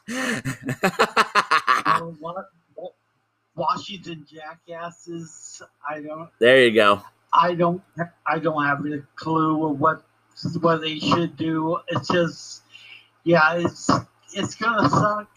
What, 2.20 2.50
what, 2.74 2.92
Washington 3.56 4.26
jackasses. 4.30 5.62
I 5.88 6.00
don't. 6.00 6.28
there 6.38 6.64
you 6.64 6.72
go. 6.72 7.02
I 7.32 7.54
don't. 7.54 7.82
I 8.26 8.38
don't 8.38 8.64
have 8.64 8.84
a 8.86 9.02
clue 9.16 9.66
of 9.66 9.80
what 9.80 10.02
what 10.60 10.80
they 10.80 10.98
should 10.98 11.36
do. 11.36 11.78
It's 11.88 12.08
just, 12.08 12.62
yeah, 13.24 13.54
it's 13.54 13.90
it's 14.32 14.54
gonna 14.54 14.88
suck 14.88 15.28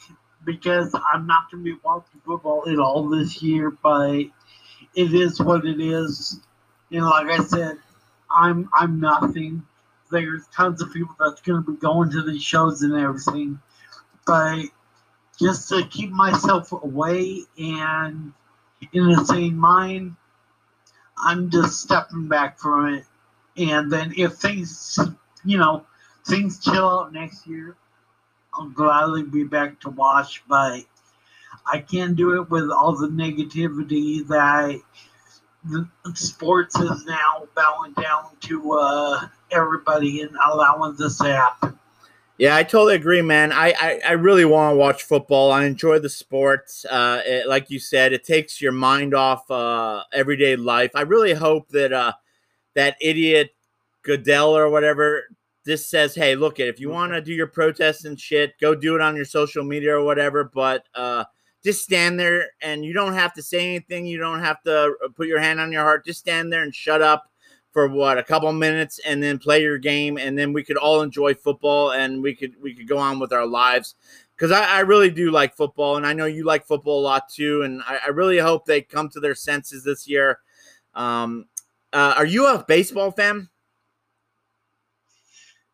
because 0.46 0.94
I'm 1.14 1.26
not 1.26 1.50
gonna 1.52 1.64
be 1.64 1.76
watching 1.84 2.22
football 2.26 2.64
at 2.68 2.80
all 2.80 3.10
this 3.10 3.42
year. 3.42 3.72
But 3.72 4.26
it 4.96 5.14
is 5.14 5.40
what 5.40 5.66
it 5.66 5.80
is. 5.80 6.40
And 6.92 7.06
like 7.06 7.40
I 7.40 7.44
said, 7.44 7.78
I'm 8.30 8.70
I'm 8.74 9.00
nothing. 9.00 9.64
There's 10.12 10.48
tons 10.48 10.82
of 10.82 10.94
people 10.94 11.16
that's 11.20 11.42
gonna 11.42 11.62
be 11.62 11.74
going 11.74 12.12
to 12.12 12.24
these 12.24 12.44
shows 12.44 12.82
and 12.82 12.94
everything, 12.94 13.60
but 14.26 14.66
just 15.40 15.70
to 15.70 15.86
keep 15.88 16.12
myself 16.12 16.72
away 16.72 17.44
and 17.58 18.34
in 18.94 19.10
a 19.10 19.26
sane 19.26 19.58
mind, 19.58 20.16
I'm 21.18 21.50
just 21.50 21.82
stepping 21.82 22.28
back 22.28 22.60
from 22.60 22.94
it. 22.94 23.06
And 23.58 23.92
then 23.92 24.14
if 24.18 24.34
things, 24.34 25.00
you 25.44 25.58
know, 25.58 25.86
things 26.28 26.60
chill 26.60 26.88
out 26.88 27.14
next 27.14 27.48
year, 27.48 27.76
I'll 28.54 28.70
gladly 28.70 29.24
be 29.24 29.44
back 29.44 29.80
to 29.82 29.90
watch. 29.90 30.44
But 30.48 30.82
I 31.66 31.80
can't 31.80 32.16
do 32.16 32.42
it 32.42 32.50
with 32.50 32.70
all 32.70 32.96
the 32.96 33.08
negativity 33.08 34.28
that 34.28 34.82
the 35.66 35.88
sports 36.14 36.80
is 36.80 37.06
now 37.06 37.48
bowing 37.56 37.94
down 37.94 38.26
to 38.42 38.74
uh, 38.74 39.28
everybody 39.52 40.22
and 40.22 40.36
allowing 40.46 40.96
this 40.98 41.18
to 41.20 41.34
happen. 41.34 41.78
Yeah, 42.38 42.56
I 42.56 42.64
totally 42.64 42.96
agree, 42.96 43.24
man. 43.24 43.52
I 43.52 43.74
I, 43.80 44.02
I 44.10 44.12
really 44.12 44.46
want 44.46 44.74
to 44.74 44.78
watch 44.78 45.04
football. 45.04 45.52
I 45.52 45.66
enjoy 45.66 45.98
the 46.00 46.10
sport. 46.10 46.72
Uh, 46.90 47.22
it, 47.26 47.48
like 47.48 47.72
you 47.72 47.80
said, 47.80 48.14
it 48.14 48.24
takes 48.24 48.62
your 48.62 48.72
mind 48.72 49.16
off 49.16 49.50
uh, 49.50 50.04
everyday 50.14 50.56
life. 50.56 50.92
I 50.94 51.02
really 51.02 51.34
hope 51.34 51.70
that 51.70 51.92
uh, 51.92 52.14
that 52.76 52.96
idiot 53.02 53.56
Goodell 54.04 54.56
or 54.56 54.70
whatever 54.70 55.24
this 55.66 55.88
says, 55.88 56.14
"Hey, 56.14 56.36
look, 56.36 56.60
if 56.60 56.80
you 56.80 56.90
want 56.90 57.12
to 57.14 57.22
do 57.22 57.34
your 57.34 57.48
protests 57.48 58.06
and 58.06 58.20
shit, 58.20 58.54
go 58.62 58.76
do 58.76 58.94
it 58.96 59.02
on 59.02 59.16
your 59.16 59.26
social 59.26 59.64
media 59.64 59.96
or 59.96 60.04
whatever." 60.04 60.44
But 60.44 60.86
uh, 60.94 61.24
just 61.64 61.84
stand 61.84 62.20
there 62.20 62.50
and 62.62 62.86
you 62.86 62.94
don't 62.94 63.14
have 63.14 63.34
to 63.34 63.42
say 63.42 63.68
anything. 63.68 64.06
You 64.06 64.20
don't 64.20 64.42
have 64.42 64.62
to 64.64 64.94
uh, 65.04 65.08
put 65.16 65.28
your 65.28 65.40
hand 65.40 65.60
on 65.60 65.72
your 65.72 65.82
heart. 65.82 66.06
Just 66.06 66.20
stand 66.20 66.54
there 66.54 66.62
and 66.62 66.74
shut 66.74 67.02
up 67.02 67.32
for 67.78 67.88
what 67.88 68.18
a 68.18 68.24
couple 68.24 68.52
minutes 68.54 69.00
and 69.06 69.22
then 69.22 69.38
play 69.38 69.62
your 69.62 69.78
game 69.78 70.18
and 70.18 70.36
then 70.36 70.52
we 70.52 70.64
could 70.64 70.78
all 70.78 71.04
enjoy 71.04 71.36
football 71.36 71.92
and 71.92 72.24
we 72.24 72.34
could 72.34 72.60
we 72.60 72.74
could 72.74 72.88
go 72.88 72.98
on 72.98 73.20
with 73.20 73.32
our 73.32 73.46
lives. 73.46 73.94
Because 74.36 74.50
I, 74.52 74.78
I, 74.78 74.80
really 74.80 75.12
do 75.12 75.30
like 75.30 75.56
football 75.56 75.96
and 75.96 76.04
i 76.04 76.12
know 76.12 76.26
you 76.26 76.44
like 76.44 76.66
football 76.66 77.02
a 77.02 77.06
lot 77.06 77.30
too 77.30 77.62
and 77.62 77.84
i, 77.86 78.00
I 78.06 78.08
really 78.08 78.40
hope 78.40 78.66
they 78.66 78.82
come 78.82 79.10
to 79.10 79.20
their 79.20 79.36
senses 79.36 79.84
this 79.84 80.08
year. 80.08 80.40
Um, 80.96 81.46
uh, 81.94 82.16
are 82.18 82.26
you 82.26 82.48
a 82.48 82.66
baseball 82.68 83.12
fan? 83.12 83.48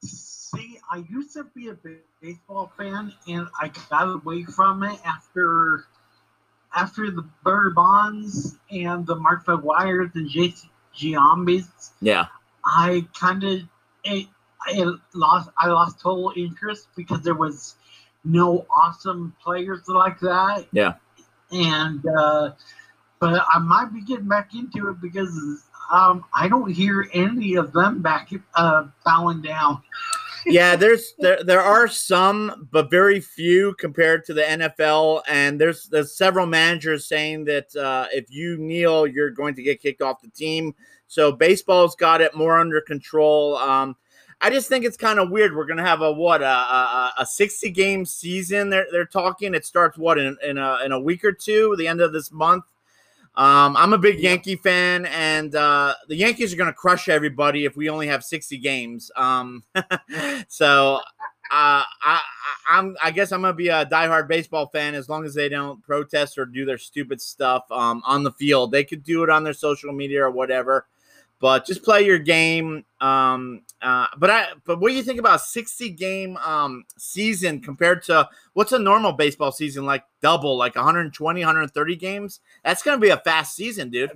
See 0.04 0.78
i 0.92 1.06
used 1.10 1.32
to 1.36 1.46
be 1.56 1.70
a 1.70 1.78
baseball 2.22 2.70
fan 2.78 3.14
and 3.30 3.48
i 3.62 3.72
got 3.90 4.10
away 4.10 4.44
from 4.44 4.84
it 4.84 5.00
after 5.06 5.86
after 6.76 7.12
the 7.12 7.24
Barry 7.46 7.72
Bonds 7.72 8.58
and 8.72 9.06
the 9.06 9.16
Mark 9.16 9.46
McGwire's 9.46 10.12
and 10.16 10.28
JC 10.30 10.68
Giambi's. 10.98 11.92
Yeah. 12.02 12.28
I 12.66 13.06
kind 13.20 13.44
of 13.44 13.62
it, 14.04 14.28
it 14.70 15.00
lost. 15.14 15.50
I 15.58 15.68
lost 15.68 16.00
total 16.02 16.34
interest 16.36 16.88
because 16.96 17.22
there 17.22 17.36
was 17.36 17.76
no 18.24 18.66
awesome 18.76 19.36
players 19.44 19.88
like 19.88 20.20
that. 20.22 20.66
Yeah. 20.72 20.96
And 21.52 22.06
uh, 22.06 22.52
but 23.20 23.46
I 23.54 23.60
might 23.60 23.94
be 23.94 24.02
getting 24.02 24.28
back 24.28 24.54
into 24.56 24.90
it 24.90 25.02
because 25.02 25.64
um, 25.92 26.26
I 26.34 26.48
don't 26.48 26.72
hear 26.72 27.08
any 27.14 27.56
of 27.56 27.74
them 27.74 28.02
back 28.02 28.32
uh, 28.56 28.88
bowing 29.06 29.42
down 29.42 29.82
yeah, 30.46 30.76
there's 30.76 31.14
there 31.20 31.44
there 31.44 31.62
are 31.62 31.88
some, 31.88 32.68
but 32.72 32.90
very 32.90 33.20
few 33.20 33.74
compared 33.76 34.26
to 34.26 34.34
the 34.34 34.42
NFL. 34.42 35.22
And 35.28 35.60
there's 35.60 35.88
there's 35.90 36.18
several 36.18 36.46
managers 36.46 37.08
saying 37.08 37.46
that 37.46 37.76
uh, 37.76 38.08
if 38.12 38.30
you 38.30 38.58
kneel, 38.58 39.08
you're 39.08 39.32
going 39.32 39.56
to 39.56 39.64
get 39.64 39.82
kicked 39.82 40.02
off 40.02 40.22
the 40.22 40.30
team. 40.30 40.76
So 41.08 41.32
baseball's 41.32 41.96
got 41.96 42.22
it 42.22 42.36
more 42.36 42.58
under 42.58 42.82
control. 42.82 43.58
Um, 43.58 43.96
I 44.42 44.50
just 44.50 44.68
think 44.68 44.84
it's 44.84 44.98
kind 44.98 45.20
of 45.20 45.30
weird. 45.30 45.56
We're 45.56 45.66
gonna 45.66 45.86
have 45.86 46.02
a 46.02 46.12
what 46.12 46.42
a, 46.42 46.46
a, 46.46 47.14
a, 47.20 47.26
60 47.26 47.70
game 47.72 48.06
season. 48.06 48.70
They're 48.70 48.88
they're 48.92 49.06
talking. 49.06 49.56
It 49.56 49.66
starts 49.66 49.98
what 49.98 50.18
in 50.18 50.38
in 50.44 50.58
a, 50.58 50.80
in 50.84 50.92
a 50.92 51.00
week 51.00 51.24
or 51.24 51.32
two, 51.32 51.76
the 51.78 51.88
end 51.88 52.02
of 52.02 52.12
this 52.12 52.32
month. 52.32 52.66
Um, 53.36 53.76
I'm 53.76 53.94
a 53.94 53.98
big 53.98 54.20
Yankee 54.20 54.56
fan, 54.56 55.08
and 55.08 55.56
uh, 55.56 55.96
the 56.08 56.16
Yankees 56.16 56.54
are 56.54 56.58
going 56.58 56.70
to 56.70 56.74
crush 56.74 57.10
everybody 57.10 57.66
if 57.66 57.76
we 57.76 57.90
only 57.90 58.08
have 58.08 58.24
60 58.24 58.58
games. 58.60 59.12
Um, 59.16 59.64
so 60.48 61.00
uh, 61.52 61.84
I, 62.02 62.22
I'm, 62.70 62.96
I 63.02 63.10
guess 63.10 63.32
I'm 63.32 63.42
going 63.42 63.54
to 63.54 63.58
be 63.58 63.70
a 63.70 63.86
diehard 63.88 64.28
baseball 64.28 64.68
fan 64.68 64.94
as 64.94 65.10
long 65.10 65.26
as 65.26 65.34
they 65.34 65.50
don't 65.50 65.82
protest 65.84 66.38
or 66.38 66.46
do 66.46 66.64
their 66.64 66.78
stupid 66.78 67.22
stuff 67.22 67.64
um, 67.72 68.04
on 68.06 68.24
the 68.24 68.32
field. 68.32 68.72
They 68.72 68.84
could 68.84 69.04
do 69.04 69.24
it 69.24 69.30
on 69.32 69.44
their 69.44 69.54
social 69.54 69.94
media 69.94 70.24
or 70.24 70.32
whatever 70.32 70.86
but 71.44 71.66
just 71.66 71.84
play 71.84 72.06
your 72.06 72.20
game. 72.20 72.86
Um, 73.02 73.64
uh, 73.82 74.08
but 74.18 74.30
I, 74.30 74.48
but 74.64 74.80
what 74.80 74.88
do 74.88 74.96
you 74.96 75.04
think 75.04 75.20
about 75.20 75.42
60 75.42 75.90
game 75.90 76.38
um, 76.38 76.86
season 76.98 77.60
compared 77.60 78.02
to 78.04 78.30
what's 78.54 78.72
a 78.72 78.80
normal 78.80 79.12
baseball 79.12 79.52
season 79.52 79.86
like? 79.86 80.06
Double, 80.22 80.56
like 80.56 80.78
120, 80.78 81.42
130 81.42 81.96
games. 81.98 82.40
That's 82.64 82.82
gonna 82.82 82.98
be 82.98 83.10
a 83.10 83.18
fast 83.18 83.58
season, 83.58 83.90
dude. 83.90 84.12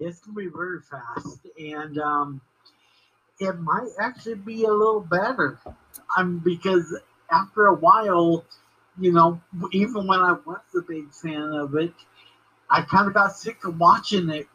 It's 0.00 0.20
gonna 0.20 0.36
be 0.36 0.46
very 0.48 0.80
fast, 0.80 1.40
and 1.58 1.98
um, 1.98 2.40
it 3.38 3.60
might 3.60 3.90
actually 4.00 4.36
be 4.36 4.64
a 4.64 4.72
little 4.72 5.02
better. 5.02 5.60
Um, 6.16 6.38
because 6.38 6.98
after 7.30 7.66
a 7.66 7.74
while, 7.74 8.42
you 8.98 9.12
know, 9.12 9.38
even 9.72 10.06
when 10.06 10.20
I 10.20 10.32
was 10.32 10.60
a 10.74 10.80
big 10.80 11.12
fan 11.12 11.52
of 11.52 11.74
it, 11.74 11.92
I 12.70 12.80
kind 12.80 13.06
of 13.06 13.12
got 13.12 13.36
sick 13.36 13.62
of 13.64 13.78
watching 13.78 14.30
it 14.30 14.48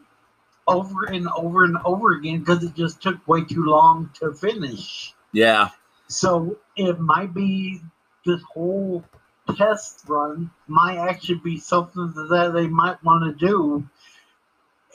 over 0.71 1.05
and 1.05 1.27
over 1.29 1.63
and 1.65 1.77
over 1.85 2.13
again 2.13 2.39
because 2.39 2.63
it 2.63 2.73
just 2.75 3.01
took 3.01 3.25
way 3.27 3.43
too 3.43 3.65
long 3.65 4.09
to 4.19 4.33
finish. 4.33 5.13
Yeah. 5.31 5.69
So 6.07 6.57
it 6.75 6.99
might 6.99 7.33
be 7.33 7.81
this 8.25 8.41
whole 8.53 9.03
test 9.55 10.03
run 10.07 10.51
might 10.67 10.97
actually 10.97 11.39
be 11.39 11.57
something 11.57 12.13
that 12.29 12.51
they 12.53 12.67
might 12.67 13.03
want 13.03 13.39
to 13.39 13.45
do, 13.45 13.87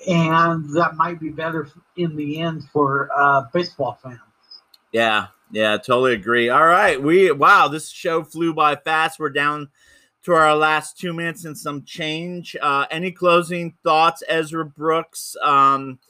and 0.07 0.69
that 0.75 0.97
might 0.97 1.21
be 1.21 1.31
better 1.31 1.69
in 1.97 2.17
the 2.17 2.41
end 2.41 2.65
for 2.73 3.09
uh, 3.17 3.45
baseball 3.53 3.99
fans. 4.03 4.21
Yeah, 4.93 5.29
yeah, 5.51 5.77
totally 5.77 6.15
agree. 6.15 6.49
All 6.49 6.67
right, 6.67 7.01
we 7.01 7.31
wow, 7.33 7.69
this 7.69 7.89
show 7.89 8.23
flew 8.23 8.55
by 8.55 8.77
fast. 8.77 9.19
We're 9.19 9.31
down 9.31 9.69
to 10.27 10.33
our 10.33 10.57
last 10.57 10.99
two 10.99 11.13
minutes 11.13 11.45
and 11.45 11.57
some 11.57 11.85
change. 11.85 12.57
Uh, 12.61 12.85
any 12.91 13.13
closing 13.13 13.73
thoughts, 13.85 14.25
Ezra 14.29 14.65
Brooks? 14.65 15.37
Um, 15.41 16.01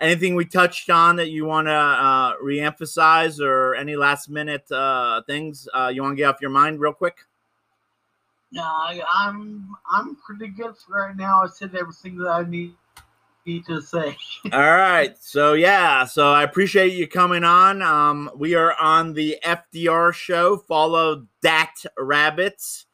anything 0.00 0.34
we 0.34 0.46
touched 0.46 0.88
on 0.88 1.16
that 1.16 1.28
you 1.28 1.44
want 1.44 1.66
to 1.68 1.72
uh, 1.72 2.36
reemphasize, 2.42 3.40
or 3.40 3.74
any 3.74 3.94
last 3.94 4.30
minute 4.30 4.72
uh, 4.72 5.20
things 5.26 5.68
uh, 5.74 5.90
you 5.92 6.02
want 6.02 6.12
to 6.12 6.16
get 6.16 6.34
off 6.34 6.40
your 6.40 6.50
mind, 6.50 6.80
real 6.80 6.94
quick? 6.94 7.18
Yeah, 8.50 8.62
I, 8.62 9.02
I'm 9.14 9.68
I'm 9.90 10.16
pretty 10.16 10.48
good 10.48 10.74
for 10.78 11.02
right 11.02 11.14
now. 11.14 11.42
I 11.42 11.48
said 11.48 11.74
everything 11.74 12.16
that 12.18 12.30
I 12.30 12.44
need 12.44 12.74
need 13.44 13.66
to 13.66 13.82
say. 13.82 14.16
All 14.52 14.60
right. 14.60 15.14
So 15.20 15.52
yeah, 15.52 16.06
so 16.06 16.32
I 16.32 16.42
appreciate 16.42 16.94
you 16.94 17.06
coming 17.06 17.44
on. 17.44 17.82
Um, 17.82 18.30
we 18.34 18.54
are 18.54 18.74
on 18.80 19.12
the 19.12 19.36
FDR 19.44 20.14
show. 20.14 20.56
Follow 20.56 21.26
that 21.42 21.74
Rabbits. 21.98 22.86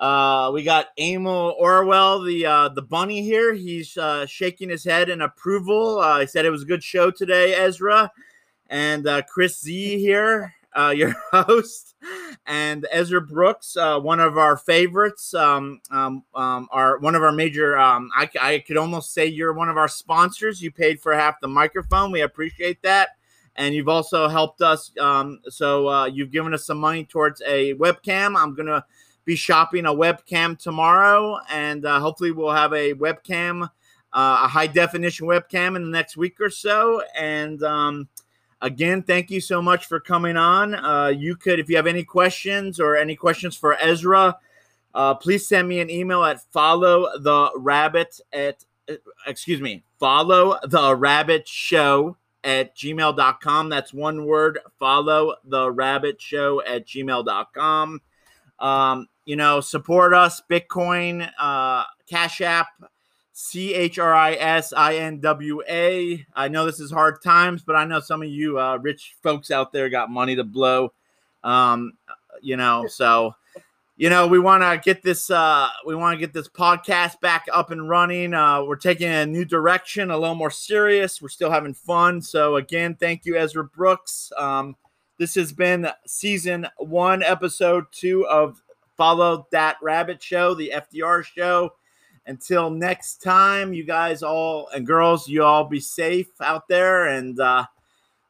Uh, 0.00 0.50
we 0.52 0.62
got 0.62 0.88
Emil 0.98 1.54
Orwell, 1.58 2.22
the 2.22 2.44
uh, 2.44 2.68
the 2.68 2.82
bunny 2.82 3.22
here. 3.22 3.54
He's 3.54 3.96
uh, 3.96 4.26
shaking 4.26 4.68
his 4.68 4.84
head 4.84 5.08
in 5.08 5.20
approval. 5.20 5.98
Uh, 5.98 6.20
he 6.20 6.26
said 6.26 6.44
it 6.44 6.50
was 6.50 6.62
a 6.62 6.66
good 6.66 6.82
show 6.82 7.10
today, 7.10 7.54
Ezra, 7.54 8.10
and 8.68 9.06
uh, 9.06 9.22
Chris 9.22 9.60
Z 9.60 10.00
here, 10.00 10.52
uh, 10.76 10.88
your 10.96 11.14
host, 11.30 11.94
and 12.44 12.86
Ezra 12.90 13.20
Brooks, 13.20 13.76
uh, 13.76 14.00
one 14.00 14.18
of 14.18 14.36
our 14.36 14.56
favorites. 14.56 15.32
Um, 15.32 15.80
um, 15.92 16.24
um, 16.34 16.68
our 16.72 16.98
one 16.98 17.14
of 17.14 17.22
our 17.22 17.32
major. 17.32 17.78
Um, 17.78 18.10
I, 18.16 18.28
I 18.40 18.58
could 18.66 18.76
almost 18.76 19.14
say 19.14 19.26
you're 19.26 19.52
one 19.52 19.68
of 19.68 19.76
our 19.76 19.88
sponsors. 19.88 20.60
You 20.60 20.72
paid 20.72 21.00
for 21.00 21.14
half 21.14 21.40
the 21.40 21.48
microphone. 21.48 22.10
We 22.10 22.22
appreciate 22.22 22.82
that. 22.82 23.10
And 23.56 23.72
you've 23.72 23.88
also 23.88 24.26
helped 24.26 24.60
us. 24.62 24.90
Um, 24.98 25.38
so 25.48 25.88
uh, 25.88 26.06
you've 26.06 26.32
given 26.32 26.52
us 26.52 26.66
some 26.66 26.78
money 26.78 27.04
towards 27.04 27.40
a 27.46 27.74
webcam. 27.74 28.36
I'm 28.36 28.56
gonna 28.56 28.84
be 29.24 29.36
shopping 29.36 29.86
a 29.86 29.92
webcam 29.92 30.58
tomorrow, 30.58 31.38
and 31.50 31.86
uh, 31.86 32.00
hopefully 32.00 32.30
we'll 32.30 32.52
have 32.52 32.72
a 32.72 32.94
webcam, 32.94 33.62
uh, 33.62 33.68
a 34.44 34.48
high 34.48 34.66
definition 34.66 35.26
webcam 35.26 35.76
in 35.76 35.82
the 35.82 35.88
next 35.90 36.16
week 36.16 36.40
or 36.40 36.50
so. 36.50 37.02
And 37.16 37.62
um, 37.62 38.08
again, 38.60 39.02
thank 39.02 39.30
you 39.30 39.40
so 39.40 39.62
much 39.62 39.86
for 39.86 40.00
coming 40.00 40.36
on. 40.36 40.74
Uh, 40.74 41.08
you 41.08 41.36
could, 41.36 41.58
if 41.58 41.68
you 41.68 41.76
have 41.76 41.86
any 41.86 42.04
questions 42.04 42.80
or 42.80 42.96
any 42.96 43.16
questions 43.16 43.56
for 43.56 43.76
Ezra, 43.80 44.36
uh, 44.94 45.14
please 45.14 45.46
send 45.46 45.68
me 45.68 45.80
an 45.80 45.90
email 45.90 46.22
at 46.24 46.40
follow 46.52 47.08
the 47.18 47.50
rabbit 47.56 48.20
at 48.32 48.64
uh, 48.88 48.94
excuse 49.26 49.60
me 49.60 49.82
follow 49.98 50.56
the 50.64 50.94
rabbit 50.94 51.48
show 51.48 52.16
at 52.44 52.76
gmail.com 52.76 53.68
that's 53.68 53.92
one 53.92 54.24
word 54.24 54.60
follow 54.78 55.34
the 55.44 55.70
rabbit 55.70 56.20
show 56.20 56.62
at 56.64 56.86
gmail.com 56.86 58.00
um, 58.60 59.08
you 59.24 59.36
know, 59.36 59.60
support 59.60 60.14
us, 60.14 60.42
Bitcoin, 60.50 61.30
uh, 61.38 61.84
Cash 62.08 62.40
App, 62.40 62.68
C 63.32 63.74
H 63.74 63.98
R 63.98 64.14
I 64.14 64.34
S 64.34 64.72
I 64.72 64.96
N 64.96 65.20
W 65.20 65.62
A. 65.68 66.24
I 66.34 66.48
know 66.48 66.66
this 66.66 66.80
is 66.80 66.90
hard 66.90 67.22
times, 67.22 67.62
but 67.62 67.74
I 67.74 67.84
know 67.84 68.00
some 68.00 68.22
of 68.22 68.28
you 68.28 68.58
uh, 68.58 68.76
rich 68.76 69.16
folks 69.22 69.50
out 69.50 69.72
there 69.72 69.88
got 69.88 70.10
money 70.10 70.36
to 70.36 70.44
blow. 70.44 70.92
Um, 71.42 71.94
you 72.40 72.56
know, 72.56 72.86
so 72.86 73.34
you 73.96 74.10
know 74.10 74.26
we 74.26 74.38
want 74.38 74.62
to 74.62 74.80
get 74.84 75.02
this 75.02 75.30
uh, 75.30 75.68
we 75.84 75.94
want 75.94 76.14
to 76.14 76.20
get 76.20 76.32
this 76.32 76.48
podcast 76.48 77.20
back 77.20 77.46
up 77.52 77.70
and 77.70 77.88
running. 77.88 78.34
Uh, 78.34 78.62
we're 78.62 78.76
taking 78.76 79.08
a 79.08 79.26
new 79.26 79.44
direction, 79.44 80.10
a 80.10 80.18
little 80.18 80.36
more 80.36 80.50
serious. 80.50 81.20
We're 81.20 81.28
still 81.28 81.50
having 81.50 81.74
fun. 81.74 82.22
So 82.22 82.56
again, 82.56 82.94
thank 82.94 83.24
you, 83.24 83.36
Ezra 83.36 83.64
Brooks. 83.64 84.32
Um, 84.36 84.76
this 85.18 85.34
has 85.36 85.52
been 85.52 85.88
season 86.06 86.66
one, 86.76 87.22
episode 87.22 87.86
two 87.92 88.26
of 88.26 88.60
follow 88.96 89.46
that 89.52 89.76
rabbit 89.82 90.22
show, 90.22 90.54
the 90.54 90.72
FDR 90.74 91.24
show. 91.24 91.70
Until 92.26 92.70
next 92.70 93.22
time, 93.22 93.74
you 93.74 93.84
guys 93.84 94.22
all 94.22 94.68
and 94.68 94.86
girls, 94.86 95.28
you 95.28 95.42
all 95.44 95.64
be 95.64 95.80
safe 95.80 96.28
out 96.40 96.68
there, 96.68 97.08
and 97.08 97.38
uh, 97.38 97.66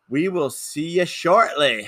we 0.08 0.28
will 0.28 0.50
see 0.50 0.88
you 0.98 1.06
shortly. 1.06 1.86